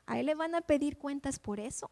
[0.05, 1.89] A él le van a pedir cuentas por eso,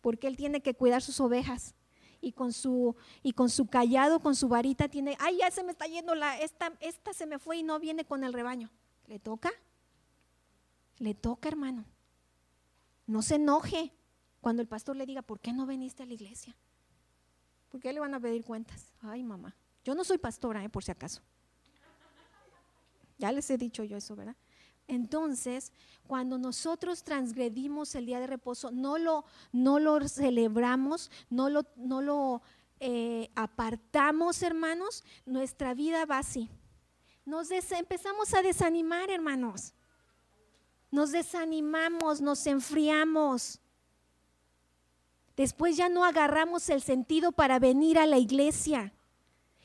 [0.00, 1.74] porque él tiene que cuidar sus ovejas.
[2.20, 5.70] Y con su, y con su callado, con su varita, tiene, ay, ya se me
[5.70, 8.70] está yendo la, esta, esta se me fue y no viene con el rebaño.
[9.06, 9.52] ¿Le toca?
[10.98, 11.84] Le toca, hermano.
[13.06, 13.92] No se enoje
[14.40, 16.56] cuando el pastor le diga, ¿por qué no viniste a la iglesia?
[17.68, 18.92] ¿Por qué le van a pedir cuentas?
[19.00, 19.54] Ay, mamá.
[19.84, 20.68] Yo no soy pastora, ¿eh?
[20.68, 21.22] por si acaso.
[23.18, 24.36] Ya les he dicho yo eso, ¿verdad?
[24.86, 25.72] Entonces,
[26.06, 32.00] cuando nosotros transgredimos el día de reposo, no lo, no lo celebramos, no lo, no
[32.00, 32.42] lo
[32.80, 36.48] eh, apartamos, hermanos, nuestra vida va así.
[37.26, 39.74] Nos empezamos a desanimar, hermanos.
[40.90, 43.60] Nos desanimamos, nos enfriamos.
[45.38, 48.92] Después ya no agarramos el sentido para venir a la iglesia.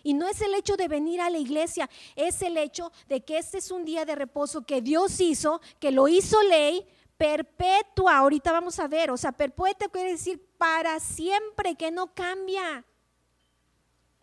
[0.04, 3.40] Y no es el hecho de venir a la iglesia, es el hecho de que
[3.40, 6.86] este es un día de reposo que Dios hizo, que lo hizo ley
[7.18, 8.18] perpetua.
[8.18, 12.86] Ahorita vamos a ver, o sea, perpetua quiere decir para siempre, que no cambia.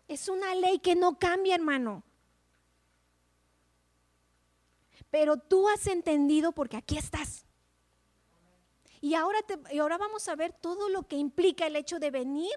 [0.07, 2.01] Es una ley que no cambia, hermano.
[5.09, 7.45] Pero tú has entendido porque aquí estás.
[9.01, 9.39] Y ahora,
[9.71, 12.51] y ahora vamos a ver todo lo que implica el hecho de venir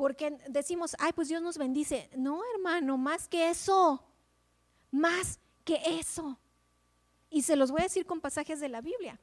[0.00, 2.08] porque decimos, ay, pues Dios nos bendice.
[2.16, 4.02] No, hermano, más que eso,
[4.90, 6.38] más que eso.
[7.28, 9.20] Y se los voy a decir con pasajes de la Biblia.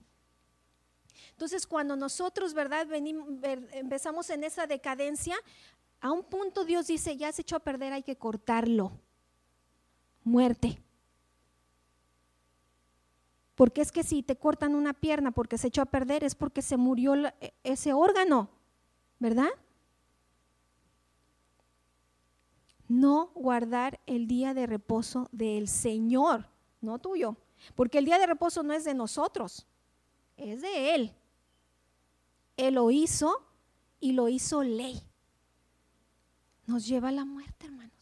[1.32, 2.86] Entonces, cuando nosotros, ¿verdad?
[2.86, 3.28] Venimos,
[3.72, 5.36] empezamos en esa decadencia,
[6.00, 8.92] a un punto Dios dice, ya se echó a perder, hay que cortarlo.
[10.24, 10.80] Muerte.
[13.58, 16.62] Porque es que si te cortan una pierna porque se echó a perder, es porque
[16.62, 18.50] se murió e, ese órgano,
[19.20, 19.50] ¿verdad?
[22.88, 26.48] no guardar el día de reposo del Señor,
[26.82, 27.36] no tuyo,
[27.76, 29.68] porque el día de reposo no es de nosotros,
[30.38, 31.14] es de Él.
[32.56, 33.46] Él lo hizo
[34.00, 35.02] y lo hizo ley.
[36.66, 37.97] Nos lleva a la muerte, hermanos.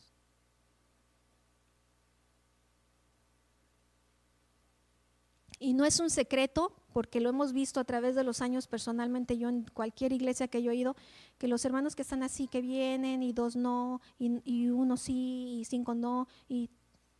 [5.59, 9.37] Y no es un secreto porque lo hemos visto a través de los años personalmente,
[9.37, 10.95] yo en cualquier iglesia que yo he ido,
[11.37, 15.65] que los hermanos que están así, que vienen y dos no, y, uno sí, y
[15.65, 16.69] cinco no, y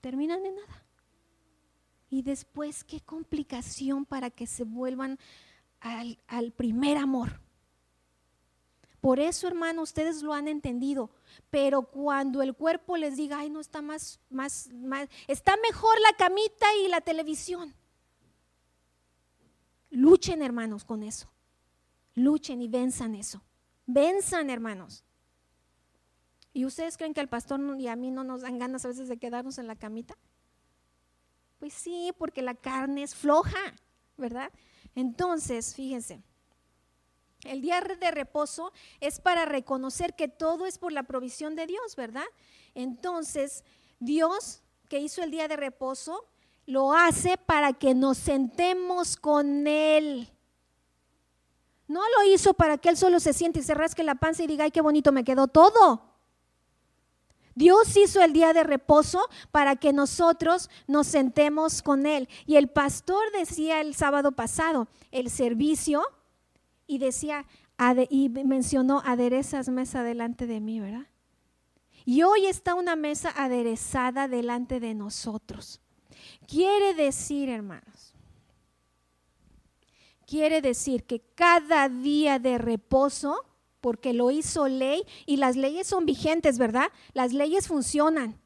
[0.02, 0.86] terminan en nada.
[2.10, 5.20] Y después, qué complicación para que se vuelvan
[5.82, 7.42] al, al primer amor.
[9.02, 11.10] Por eso, hermano, ustedes lo han entendido.
[11.50, 16.16] Pero cuando el cuerpo les diga, ay, no está más, más, más, está mejor la
[16.18, 17.76] camita y la televisión
[19.96, 21.32] Luchen, hermanos, con eso.
[22.16, 23.42] Luchen y venzan eso.
[23.86, 25.06] Venzan, hermanos.
[26.54, 29.08] ¿Y ustedes creen que al pastor y a mí no nos dan ganas a veces
[29.08, 30.18] de quedarnos en la camita?
[31.60, 33.58] Pues sí, porque la carne es floja,
[34.18, 34.52] ¿verdad?
[34.96, 36.22] Entonces, fíjense,
[37.46, 41.96] el día de reposo es para reconocer que todo es por la provisión de Dios,
[41.96, 42.26] ¿verdad?
[42.74, 43.64] Entonces,
[44.00, 46.28] Dios que hizo el día de reposo
[46.66, 50.30] lo hace para que nos sentemos con Él.
[51.88, 54.48] No lo hizo para que Él solo se siente y se rasque la panza y
[54.48, 56.16] diga, ay, qué bonito me quedó todo.
[57.54, 62.28] Dios hizo el día de reposo para que nosotros nos sentemos con Él.
[62.46, 66.04] Y el pastor decía el sábado pasado, el servicio,
[66.88, 67.46] y decía,
[68.10, 71.08] y mencionó, aderezas mesa delante de mí, ¿verdad?
[72.04, 75.82] Y hoy está una mesa aderezada delante de nosotros.
[76.48, 78.14] Quiere decir, hermanos,
[80.28, 83.46] quiere decir que cada día de reposo,
[83.82, 86.92] porque lo hizo ley, y las leyes son vigentes, ¿verdad?
[87.14, 88.40] Las leyes funcionan.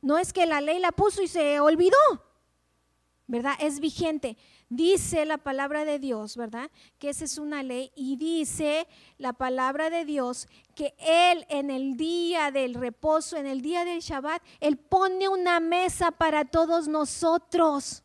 [0.00, 1.96] No es que la ley la puso y se olvidó,
[3.26, 3.54] ¿verdad?
[3.60, 4.36] Es vigente.
[4.74, 6.70] Dice la palabra de Dios, ¿verdad?
[6.98, 11.98] Que esa es una ley y dice la palabra de Dios que Él en el
[11.98, 18.02] día del reposo, en el día del Shabbat, Él pone una mesa para todos nosotros.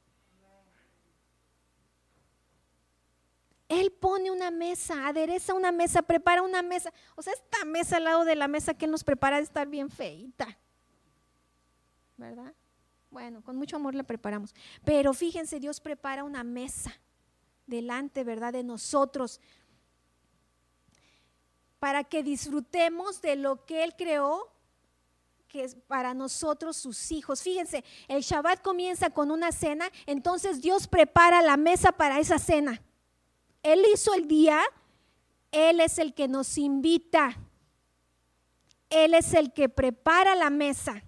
[3.70, 6.92] Él pone una mesa, adereza una mesa, prepara una mesa.
[7.16, 9.70] O sea, esta mesa al lado de la mesa que Él nos prepara de estar
[9.70, 10.58] bien feita.
[12.18, 12.54] ¿Verdad?
[13.10, 14.54] Bueno, con mucho amor la preparamos.
[14.84, 16.94] Pero fíjense, Dios prepara una mesa
[17.66, 19.40] delante, ¿verdad?, de nosotros
[21.80, 24.52] para que disfrutemos de lo que Él creó,
[25.48, 27.42] que es para nosotros sus hijos.
[27.42, 32.82] Fíjense, el Shabbat comienza con una cena, entonces Dios prepara la mesa para esa cena.
[33.64, 34.62] Él hizo el día,
[35.52, 37.38] Él es el que nos invita,
[38.90, 41.04] Él es el que prepara la mesa.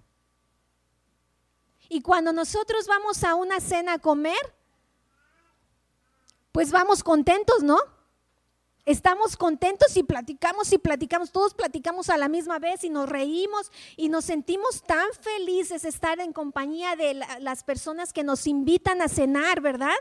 [1.90, 4.54] Y cuando nosotros vamos a una cena a comer,
[6.52, 7.78] pues vamos contentos, ¿no?
[8.86, 13.72] Estamos contentos y platicamos y platicamos, todos platicamos a la misma vez y nos reímos
[13.96, 19.08] y nos sentimos tan felices estar en compañía de las personas que nos invitan a
[19.08, 19.96] cenar, ¿verdad?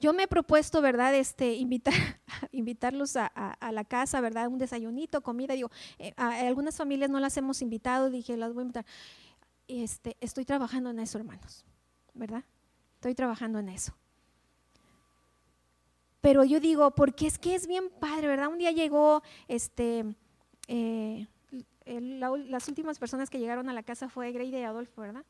[0.00, 1.14] Yo me he propuesto, ¿verdad?
[1.14, 1.94] Este, invitar,
[2.52, 4.48] invitarlos a, la casa, ¿verdad?
[4.48, 5.54] Un desayunito, comida.
[5.54, 8.86] Digo, eh, a algunas familias no las hemos invitado, dije, las voy a invitar.
[9.68, 11.64] este, estoy trabajando en eso, hermanos,
[12.12, 12.44] ¿verdad?
[12.96, 13.94] Estoy trabajando en eso.
[16.20, 18.48] Pero yo digo, porque es que es bien padre, ¿verdad?
[18.48, 20.16] Un día llegó, este,
[20.68, 21.26] eh,
[21.84, 25.24] las últimas personas que llegaron a la casa fue Grey y Adolfo, ¿verdad?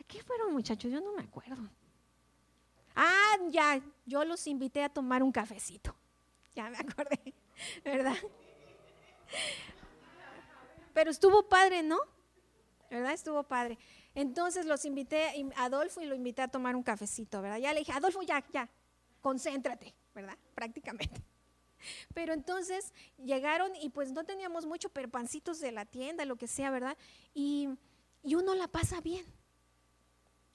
[0.00, 0.90] ¿A qué fueron muchachos?
[0.90, 1.70] Yo no me acuerdo.
[3.48, 5.94] Ya, yo los invité a tomar un cafecito.
[6.54, 7.34] Ya me acordé,
[7.84, 8.16] ¿verdad?
[10.92, 11.98] Pero estuvo padre, ¿no?
[12.90, 13.12] ¿Verdad?
[13.12, 13.78] Estuvo padre.
[14.14, 15.26] Entonces los invité,
[15.56, 17.58] a Adolfo y lo invité a tomar un cafecito, ¿verdad?
[17.58, 18.68] Ya le dije, Adolfo, ya, ya,
[19.20, 20.36] concéntrate, ¿verdad?
[20.54, 21.22] Prácticamente.
[22.14, 26.46] Pero entonces llegaron y pues no teníamos mucho, pero pancitos de la tienda, lo que
[26.46, 26.96] sea, ¿verdad?
[27.32, 27.70] Y,
[28.22, 29.24] y uno la pasa bien.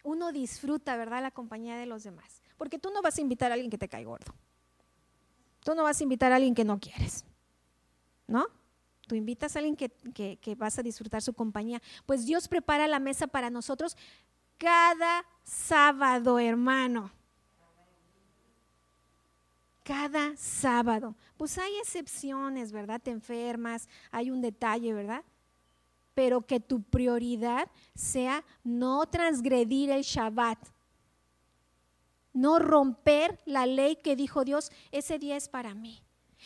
[0.03, 1.23] Uno disfruta, ¿verdad?
[1.23, 2.43] La compañía de los demás.
[2.57, 4.33] Porque tú no vas a invitar a alguien que te cae gordo.
[5.63, 7.25] Tú no vas a invitar a alguien que no quieres.
[8.27, 8.45] ¿No?
[9.07, 9.89] Tú invitas a alguien que,
[10.39, 11.81] que, vas a disfrutar su compañía.
[12.05, 13.95] Pues Dios prepara la mesa para nosotros
[14.57, 17.11] cada sábado, hermano.
[19.83, 21.15] Cada sábado.
[21.37, 22.99] Pues hay excepciones, ¿verdad?
[22.99, 25.23] Te enfermas, hay un detalle, ¿verdad?
[26.15, 30.57] Pero que tu prioridad sea no transgredir el Shabbat.
[32.35, 36.03] No romper la ley que dijo Dios, ese día es para mí.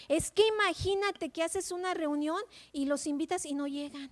[0.07, 2.39] Es que imagínate que haces una reunión
[2.71, 4.11] y los invitas y no llegan.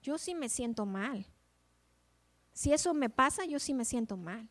[0.00, 1.26] Yo sí me siento mal.
[2.52, 4.48] Si eso me pasa, yo sí me siento mal.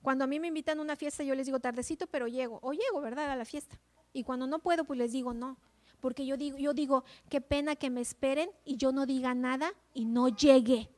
[0.00, 2.60] Cuando a mí me invitan a una fiesta, yo les digo tardecito, pero llego.
[2.62, 3.30] O llego, ¿verdad?
[3.30, 3.78] A la fiesta.
[4.14, 5.58] Y cuando no puedo, pues les digo no.
[6.00, 9.74] Porque yo digo, yo digo, qué pena que me esperen y yo no diga nada
[9.92, 10.93] y no llegue.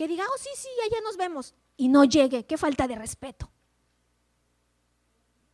[0.00, 2.46] Que diga, oh, sí, sí, allá nos vemos y no llegue.
[2.46, 3.50] Qué falta de respeto.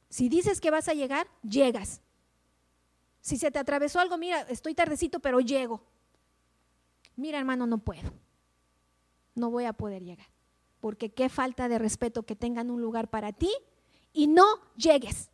[0.09, 2.01] Si dices que vas a llegar, llegas.
[3.21, 5.83] Si se te atravesó algo, mira, estoy tardecito, pero llego.
[7.17, 8.13] Mira, hermano, no puedo.
[9.35, 10.29] No voy a poder llegar.
[10.79, 13.51] Porque qué falta de respeto que tengan un lugar para ti
[14.13, 15.29] y no llegues.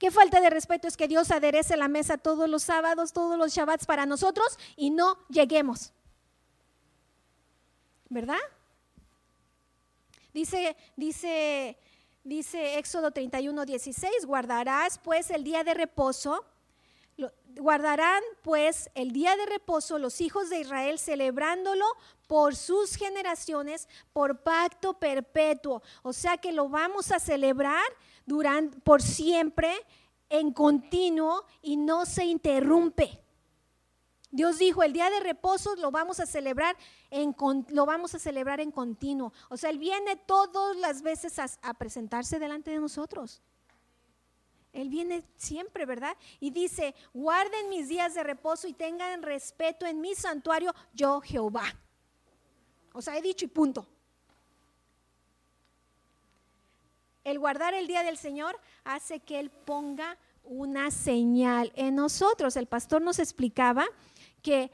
[0.00, 3.52] Qué falta de respeto es que Dios aderece la mesa todos los sábados, todos los
[3.52, 5.92] shabbats para nosotros y no lleguemos.
[8.08, 8.38] ¿Verdad?
[10.32, 11.76] Dice, dice,
[12.24, 16.44] dice Éxodo 31, 16, guardarás pues el día de reposo,
[17.56, 21.84] guardarán pues el día de reposo los hijos de Israel celebrándolo
[22.26, 25.82] por sus generaciones, por pacto perpetuo.
[26.02, 27.84] O sea que lo vamos a celebrar
[28.26, 29.72] durante, por siempre,
[30.28, 33.22] en continuo y no se interrumpe.
[34.30, 36.76] Dios dijo, el día de reposo lo vamos a celebrar
[37.10, 37.34] en,
[37.70, 39.32] lo vamos a celebrar en continuo.
[39.48, 43.42] O sea, Él viene todas las veces a, presentarse delante de nosotros.
[44.72, 46.14] Él viene siempre, ¿verdad?
[46.40, 51.64] Y dice, guarden mis días de reposo y tengan respeto en mi santuario, yo Jehová.
[52.92, 53.86] O sea, he dicho y punto.
[57.24, 60.18] El guardar el día del Señor hace que Él ponga
[60.48, 62.56] una señal en nosotros.
[62.56, 63.86] El pastor nos explicaba
[64.42, 64.70] que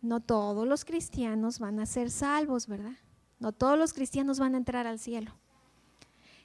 [0.00, 2.96] no todos los cristianos van a ser salvos, ¿verdad?
[3.38, 5.32] No todos los cristianos van a entrar al cielo.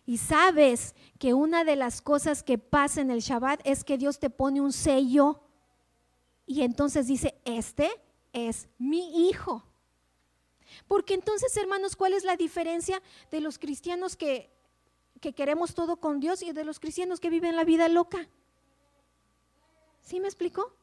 [0.05, 4.19] Y sabes que una de las cosas que pasa en el Shabbat es que Dios
[4.19, 5.41] te pone un sello
[6.45, 7.89] y entonces dice, este
[8.33, 9.63] es mi hijo.
[10.87, 14.51] Porque entonces, hermanos, ¿cuál es la diferencia de los cristianos que,
[15.21, 18.27] que queremos todo con Dios y de los cristianos que viven la vida loca?
[20.01, 20.75] ¿Sí me explicó?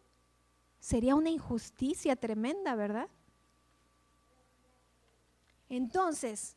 [0.81, 3.09] Sería una injusticia tremenda, ¿verdad?
[5.69, 6.57] Entonces,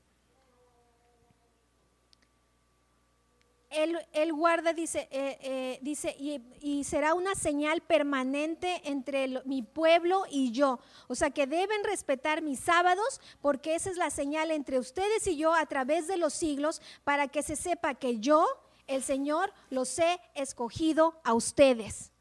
[4.14, 10.52] él, guarda, dice, eh, eh, dice y, será una señal permanente entre mi pueblo y
[10.52, 10.80] yo.
[11.08, 15.38] O sea que deben respetar mis sábados porque esa es la señal entre ustedes y
[15.38, 18.46] yo a través de los siglos para que se sepa que yo,
[18.88, 22.13] el Señor, los he escogido a ustedes.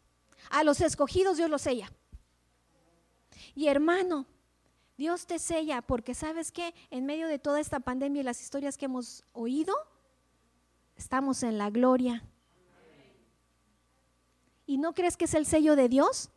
[0.50, 1.90] A los escogidos Dios los sella.
[3.54, 4.26] Y hermano,
[4.96, 8.76] Dios te sella porque sabes que en medio de toda esta pandemia y las historias
[8.76, 9.74] que hemos oído,
[10.96, 12.24] estamos en la gloria.
[14.66, 16.30] ¿Y no crees que es el sello de Dios?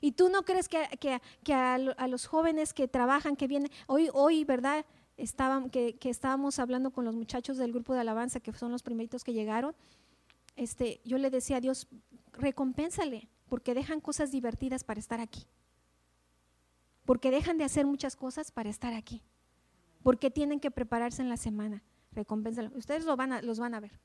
[0.00, 1.20] ¿Y tú no crees que,
[1.52, 4.86] a, los jóvenes que trabajan, que vienen, hoy, hoy ¿verdad?
[5.16, 8.82] Estaban, que, que, estábamos hablando con los muchachos del grupo de alabanza, que son los
[8.82, 9.74] primeritos que llegaron,
[10.60, 11.88] este, yo le decía a Dios,
[12.32, 15.46] recompénsale, porque dejan cosas divertidas para estar aquí.
[17.06, 19.22] Porque dejan de hacer muchas cosas para estar aquí.
[20.02, 21.82] Porque tienen que prepararse en la semana.
[22.12, 22.70] Recompénsalo.
[22.76, 23.98] Ustedes lo van a, los van a ver.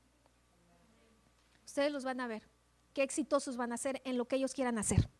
[1.66, 2.48] Ustedes los van a ver.
[2.94, 5.10] Qué exitosos van a ser en lo que ellos quieran hacer.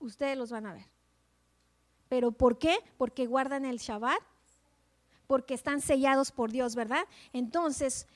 [0.00, 0.86] Ustedes los van a ver.
[2.08, 2.76] ¿Pero por qué?
[2.98, 4.20] Porque guardan el Shabbat,
[5.28, 7.04] porque están sellados por Dios, ¿verdad?
[7.32, 8.08] Entonces,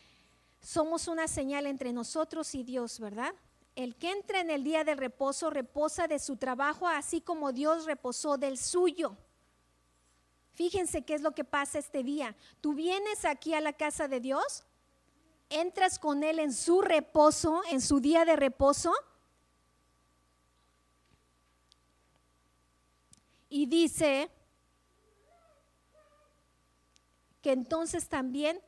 [0.66, 3.32] somos una señal entre nosotros y Dios, ¿verdad?
[3.76, 7.84] El que entra en el día del reposo reposa de su trabajo, así como Dios
[7.84, 9.16] reposó del suyo.
[10.54, 12.34] Fíjense qué es lo que pasa este día.
[12.60, 14.64] Tú vienes aquí a la casa de Dios,
[15.50, 18.92] entras con Él en su reposo, en su día de reposo,
[23.48, 24.28] y dice
[27.40, 28.60] que entonces también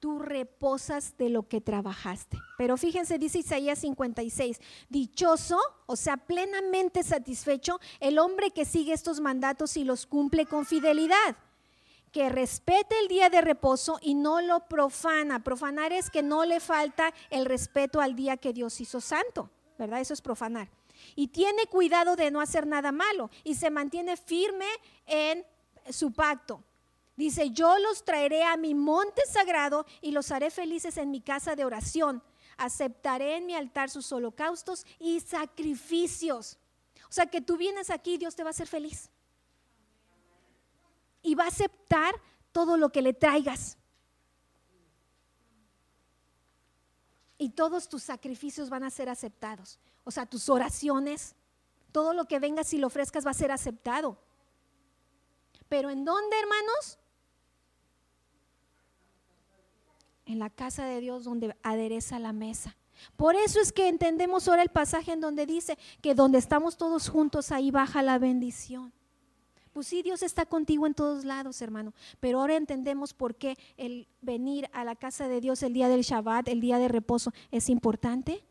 [0.00, 2.38] tú reposas de lo que trabajaste.
[2.58, 9.20] Pero fíjense, dice Isaías 56, dichoso, o sea, plenamente satisfecho, el hombre que sigue estos
[9.20, 11.36] mandatos y los cumple con fidelidad,
[12.12, 15.44] que respete el día de reposo y no lo profana.
[15.44, 20.00] Profanar es que no le falta el respeto al día que Dios hizo santo, ¿verdad?
[20.00, 20.68] Eso es profanar.
[21.14, 24.66] Y tiene cuidado de no hacer nada malo y se mantiene firme
[25.06, 25.44] en
[25.90, 26.64] su pacto.
[27.20, 31.54] Dice, yo los traeré a mi monte sagrado y los haré felices en mi casa
[31.54, 32.22] de oración.
[32.56, 36.56] Aceptaré en mi altar sus holocaustos y sacrificios.
[37.10, 39.10] O sea, que tú vienes aquí, Dios te va a hacer feliz.
[41.20, 42.14] Y va a aceptar
[42.52, 43.76] todo lo que le traigas.
[47.36, 49.78] Y todos tus sacrificios van a ser aceptados.
[50.04, 51.34] O sea, tus oraciones,
[51.92, 54.16] todo lo que vengas y lo ofrezcas va a ser aceptado.
[55.68, 56.96] Pero ¿en dónde, hermanos?
[60.30, 62.76] En la casa de Dios donde adereza la mesa.
[63.16, 67.08] Por eso es que entendemos ahora el pasaje en donde dice que donde estamos todos
[67.08, 68.92] juntos, ahí baja la bendición.
[69.72, 71.94] Pues sí, Dios está contigo en todos lados, hermano.
[72.18, 76.02] Pero ahora entendemos por qué el venir a la casa de Dios el día del
[76.02, 78.44] Shabbat, el día de reposo, es importante.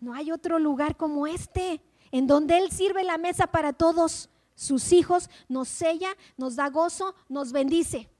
[0.00, 1.80] No hay otro lugar como este,
[2.10, 7.14] en donde Él sirve la mesa para todos sus hijos, nos sella, nos da gozo,
[7.28, 8.10] nos bendice.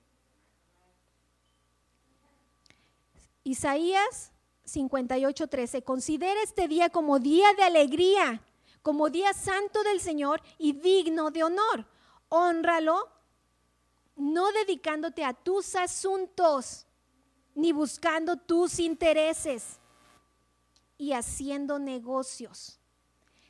[3.45, 4.33] Isaías
[4.65, 8.43] 58:13, considera este día como día de alegría,
[8.83, 11.87] como día santo del Señor y digno de honor.
[12.29, 13.09] Honralo,
[14.17, 16.87] no dedicándote a tus asuntos,
[17.55, 19.81] ni buscando tus intereses
[20.97, 22.79] y haciendo negocios.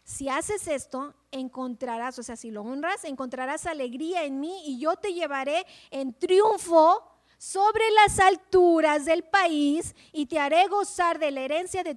[0.05, 4.97] Si haces esto, encontrarás, o sea, si lo honras, encontrarás alegría en mí y yo
[4.97, 7.10] te llevaré en triunfo
[7.41, 11.97] sobre las alturas del país y te haré gozar de la herencia de,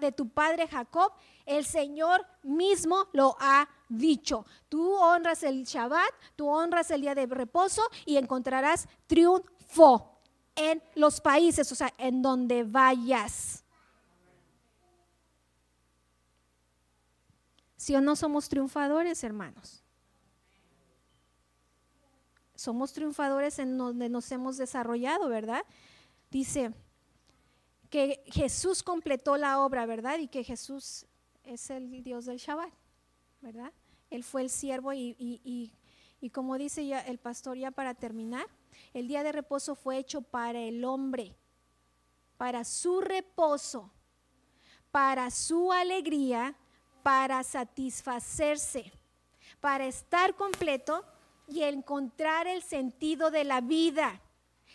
[0.00, 1.12] de tu padre Jacob.
[1.44, 4.46] El Señor mismo lo ha dicho.
[4.70, 10.18] Tú honras el Shabbat, tú honras el día de reposo y encontrarás triunfo
[10.56, 13.62] en los países, o sea, en donde vayas.
[17.76, 19.79] Si o no somos triunfadores, hermanos
[22.60, 25.64] somos triunfadores en donde nos hemos desarrollado, ¿verdad?
[26.30, 26.74] Dice
[27.88, 30.18] que Jesús completó la obra, ¿verdad?
[30.18, 31.06] Y que Jesús
[31.42, 32.70] es el Dios del Shabbat,
[33.40, 33.72] ¿verdad?
[34.10, 35.72] Él fue el siervo y,
[36.34, 38.46] como dice ya el pastor ya para terminar,
[38.92, 41.34] el día de reposo fue hecho para el hombre,
[42.36, 43.90] para su reposo,
[44.90, 46.54] para su alegría,
[47.02, 48.92] para satisfacerse,
[49.60, 51.06] para estar completo
[51.50, 54.20] y encontrar el sentido de la vida.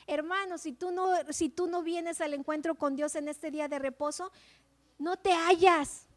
[0.08, 3.68] Hermano, si tú no, si tú no vienes al encuentro con Dios en este día
[3.68, 4.32] de reposo,
[5.00, 6.08] no te hallas.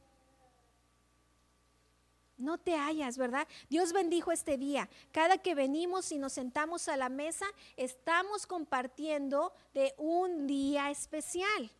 [2.37, 3.49] No te hallas, ¿verdad?
[3.69, 4.89] Dios bendijo este día.
[5.11, 7.47] Cada que venimos y nos sentamos a la mesa,
[7.77, 11.71] estamos compartiendo de un día especial,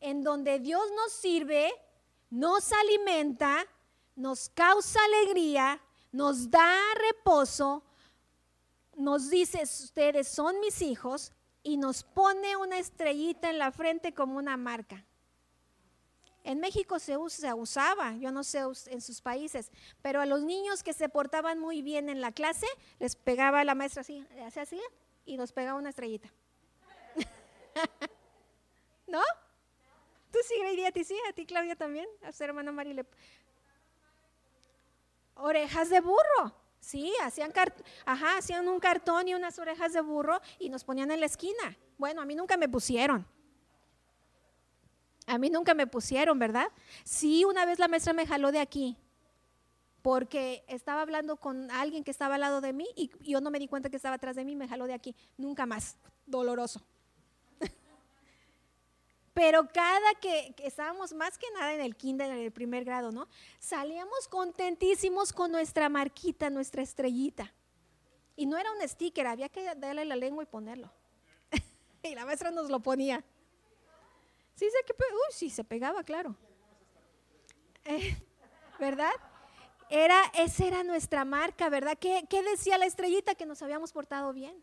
[0.00, 1.70] en donde Dios nos sirve,
[2.30, 3.66] nos alimenta,
[4.16, 5.82] nos causa alegría,
[6.12, 6.76] nos da
[7.08, 7.82] reposo,
[8.96, 11.32] nos dice, ustedes son mis hijos,
[11.62, 15.04] y nos pone una estrellita en la frente como una marca.
[16.42, 20.94] En México se, usaba, yo no sé en sus países, pero a los niños que
[20.94, 22.66] se portaban muy bien en la clase,
[22.98, 24.80] les pegaba la maestra así, hacía así,
[25.26, 26.32] y nos pegaba una estrellita.
[29.06, 29.20] ¿No?
[30.32, 31.16] ¿Tú sí, Grady, a ti sí?
[31.28, 32.06] ¿A ti, Claudia, también?
[32.22, 32.94] A su hermana Mari
[35.34, 36.54] orejas de burro.
[36.80, 37.52] Sí, hacían,
[38.06, 41.76] Ajá, hacían un cartón y unas orejas de burro y nos ponían en la esquina.
[41.98, 43.26] Bueno, a mí nunca me pusieron.
[45.26, 46.68] A mí nunca me pusieron, ¿verdad?
[47.04, 48.96] Sí, una vez la maestra me jaló de aquí
[50.02, 53.58] porque estaba hablando con alguien que estaba al lado de mí y yo no me
[53.58, 55.14] di cuenta que estaba atrás de mí, me jaló de aquí.
[55.36, 55.96] Nunca más.
[56.26, 56.80] Doloroso.
[59.32, 63.28] Pero cada que, estábamos más que nada en el kinder, en el primer grado, ¿no?
[63.58, 67.52] Salíamos contentísimos con nuestra marquita, nuestra estrellita.
[68.34, 70.90] Y no era un sticker, había que darle la lengua y ponerlo.
[72.02, 73.24] y la maestra nos lo ponía.
[74.56, 76.34] Sí, se, que, uy, sí, se pegaba, claro.
[77.84, 78.16] Eh,
[78.78, 79.12] ¿Verdad?
[79.88, 81.96] Era, esa era nuestra marca, ¿verdad?
[81.98, 83.34] ¿Qué, ¿Qué decía la estrellita?
[83.34, 84.62] Que nos habíamos portado bien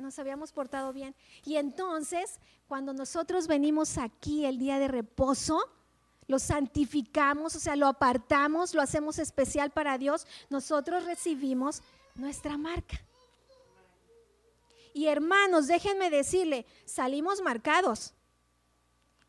[0.00, 1.14] nos habíamos portado bien.
[1.44, 5.60] Y entonces, cuando nosotros venimos aquí el día de reposo,
[6.26, 11.82] lo santificamos, o sea, lo apartamos, lo hacemos especial para Dios, nosotros recibimos
[12.14, 13.00] nuestra marca.
[14.92, 18.14] Y hermanos, déjenme decirle, salimos marcados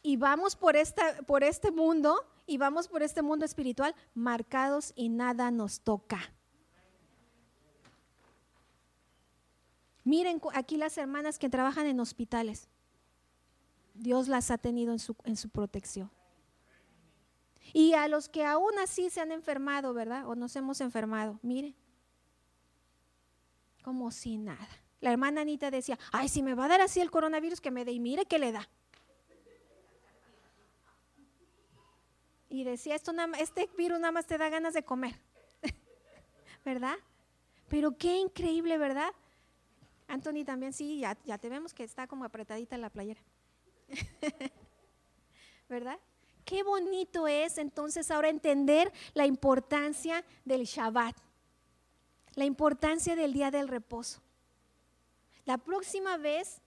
[0.01, 5.09] y vamos por, esta, por este mundo y vamos por este mundo espiritual marcados y
[5.09, 6.34] nada nos toca.
[10.10, 12.68] Miren aquí las hermanas que trabajan en hospitales.
[13.93, 16.10] Dios las ha tenido en su, en su protección.
[17.74, 20.28] Y a los que aún así se han enfermado, ¿verdad?
[20.28, 21.76] O nos hemos enfermado, miren.
[23.84, 24.68] Como si nada.
[24.99, 27.86] La hermana Anita decía, ay, si me va a dar así el coronavirus, que me
[27.86, 28.68] dé y mire que le da.
[32.49, 35.14] Y decía, Esto este virus nada más te da ganas de comer.
[36.66, 36.95] ¿Verdad?
[37.68, 39.14] Pero qué increíble, ¿verdad?
[40.10, 43.22] Anthony también sí, ya, ya te vemos que está como apretadita la playera.
[45.70, 45.99] ¿Verdad?
[46.45, 51.16] Qué bonito es entonces ahora entender la importancia del Shabbat,
[52.34, 54.20] la importancia del día del reposo.
[55.45, 56.60] La próxima vez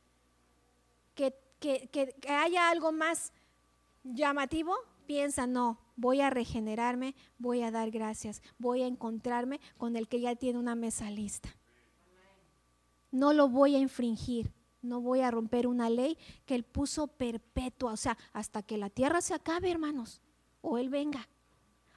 [1.17, 3.33] que, que haya algo más
[4.05, 4.77] llamativo,
[5.07, 10.21] piensa, no, voy a regenerarme, voy a dar gracias, voy a encontrarme con el que
[10.21, 11.57] ya tiene una mesa lista
[13.13, 17.93] no lo voy a infringir, no voy a romper una ley que él puso perpetua,
[17.93, 20.21] o sea, hasta que la tierra se acabe, hermanos,
[20.61, 21.29] o él venga.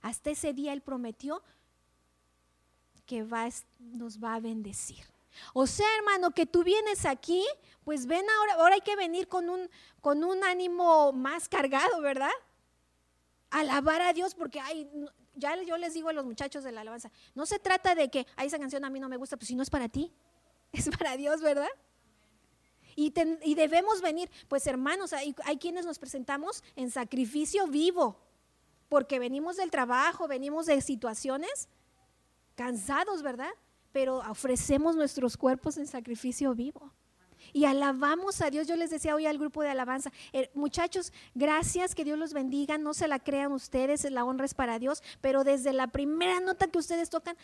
[0.03, 1.41] Hasta ese día él prometió
[3.07, 3.49] que va,
[3.79, 5.03] nos va a bendecir.
[5.53, 7.43] O sea, hermano, que tú vienes aquí,
[7.83, 9.69] pues ven ahora, ahora hay que venir con un,
[10.01, 12.31] con un ánimo más cargado, ¿verdad?
[13.49, 14.89] Alabar a Dios porque hay,
[15.33, 18.25] ya yo les digo a los muchachos de la alabanza, no se trata de que,
[18.37, 20.11] esa canción a mí no me gusta, pues si no es para ti,
[20.75, 21.69] es para Dios, ¿verdad?
[22.95, 23.11] Y,
[23.55, 28.17] debemos venir, pues hermanos, hay, quienes nos presentamos en sacrificio vivo,
[28.87, 31.67] porque venimos del trabajo, venimos de situaciones
[32.55, 33.51] cansados, ¿verdad?
[33.91, 36.93] Pero ofrecemos nuestros cuerpos en sacrificio vivo.
[37.51, 38.65] Y alabamos a Dios.
[38.67, 42.77] Yo les decía hoy al grupo de alabanza, eh, muchachos, gracias, que Dios los bendiga.
[42.77, 45.03] No se la crean ustedes, la honra es para Dios.
[45.21, 47.37] Pero desde la primera nota que ustedes tocan,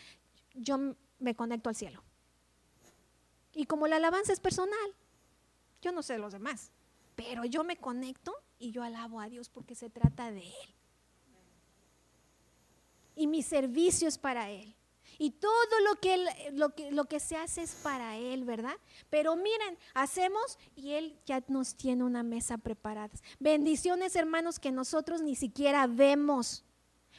[0.54, 2.02] yo me conecto al cielo.
[3.54, 4.94] Y como la alabanza es personal,
[5.80, 6.70] yo no sé los demás,
[7.16, 10.74] pero yo me conecto y yo alabo a Dios porque se trata de Él.
[13.14, 14.74] Y mi servicio es para Él.
[15.18, 18.74] Y todo lo que, lo, que, lo que se hace es para Él, ¿verdad?
[19.10, 23.10] Pero miren, hacemos y Él ya nos tiene una mesa preparada.
[23.38, 26.64] Bendiciones, hermanos, que nosotros ni siquiera vemos.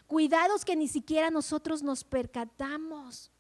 [0.07, 3.31] Cuidados que ni siquiera nosotros nos percatamos.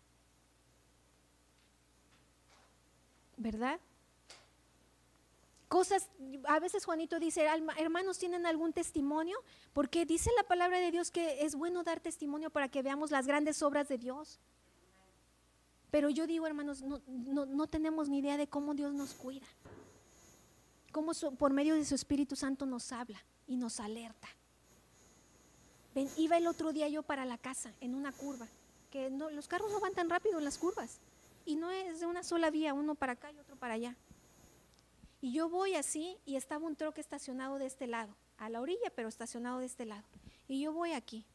[3.37, 3.79] ¿Verdad?
[5.67, 6.07] Cosas,
[6.45, 9.39] a veces Juanito dice, hermanos, ¿tienen algún testimonio?
[9.73, 13.25] Porque dice la palabra de Dios que es bueno dar testimonio para que veamos las
[13.25, 14.39] grandes obras de Dios.
[15.89, 19.47] Pero yo digo, hermanos, no, tenemos ni idea de cómo Dios nos cuida.
[20.91, 24.27] Cómo por medio de su Espíritu Santo nos habla y nos alerta.
[25.95, 28.47] Ven, iba el otro día yo para la casa en una curva,
[28.91, 30.99] que no, los carros no van tan rápido en las curvas
[31.45, 33.95] y no es de una sola vía, uno para acá y otro para allá.
[35.21, 38.89] Y yo voy así y estaba un troque estacionado de este lado, a la orilla,
[38.95, 40.03] pero estacionado de este lado.
[40.47, 41.25] Y yo voy aquí.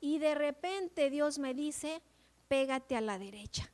[0.00, 2.00] Y de repente Dios me dice,
[2.48, 3.70] pégate a la derecha.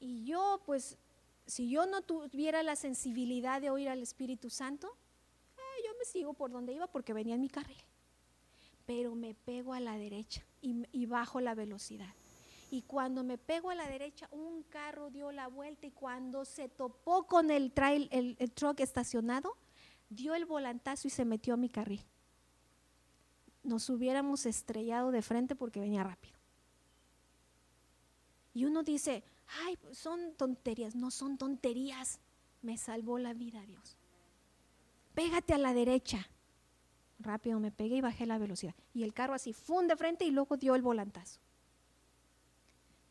[0.00, 0.96] Y yo, pues,
[1.46, 4.88] si yo no tuviera la sensibilidad de oír al Espíritu Santo,
[5.56, 7.82] eh, yo me sigo por donde iba porque venía en mi carril.
[8.86, 12.14] Pero me pego a la derecha y bajo la velocidad.
[12.70, 16.68] Y cuando me pego a la derecha, un carro dio la vuelta y cuando se
[16.68, 19.56] topó con el, trail, el, truck estacionado,
[20.10, 22.04] dio el volantazo y se metió a mi carril.
[23.62, 26.38] Nos hubiéramos estrellado de frente porque venía rápido.
[28.52, 29.24] Y uno dice,
[29.64, 30.94] ay, pues son tonterías.
[30.94, 32.20] No son tonterías.
[32.60, 33.96] Me salvó la vida Dios.
[35.14, 36.28] Pégate a la derecha.
[37.18, 38.74] Rápido me pegué y bajé la velocidad.
[38.92, 41.40] Y el carro así, fue de frente y luego dio el volantazo.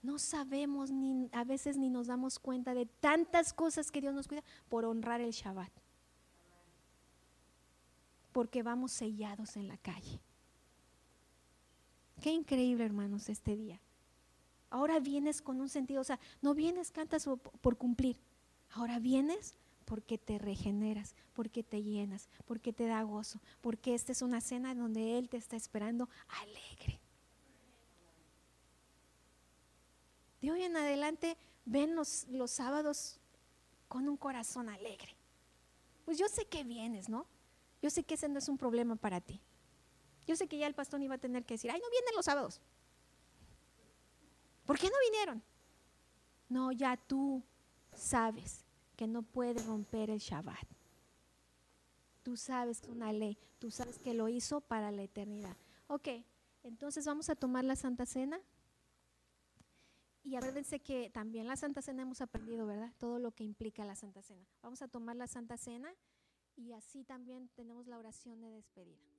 [0.07, 4.29] No sabemos ni a veces ni nos damos cuenta de tantas cosas que Dios nos
[4.29, 5.69] cuida por honrar el Shabbat.
[8.31, 10.21] porque vamos sellados en la calle.
[12.21, 13.81] Qué increíble, hermanos, este día.
[14.69, 17.27] Ahora vienes con un sentido, o sea, no vienes, cantas
[17.61, 18.21] por cumplir.
[18.69, 19.55] Ahora vienes
[19.85, 24.75] porque te regeneras, porque te llenas, porque te da gozo, porque esta es una cena
[24.75, 26.07] donde Él te está esperando
[26.43, 27.01] alegre.
[30.47, 33.19] De hoy en adelante, ven los, los sábados
[33.89, 35.13] con un corazón alegre.
[36.05, 37.25] Pues yo sé que vienes, ¿no?
[37.81, 39.41] Yo sé que ese no es un problema para ti.
[40.25, 42.23] Yo sé que ya el pastor iba a tener que decir, ay, no vienen los
[42.23, 42.61] sábados.
[44.65, 45.43] ¿Por qué no vinieron?
[46.47, 47.43] No, ya tú
[47.93, 48.63] sabes
[48.95, 50.65] que no puedes romper el Shabbat.
[52.23, 55.57] Tú sabes que es una ley, tú sabes que lo hizo para la eternidad.
[55.87, 56.07] Ok,
[56.63, 58.39] entonces vamos a tomar la Santa Cena.
[60.27, 62.91] Y acuérdense que también la Santa Cena hemos aprendido, ¿verdad?
[62.97, 64.45] Todo lo que implica la Santa Cena.
[64.61, 65.89] Vamos a tomar la Santa Cena
[66.57, 69.16] y así también tenemos la oración de despedida.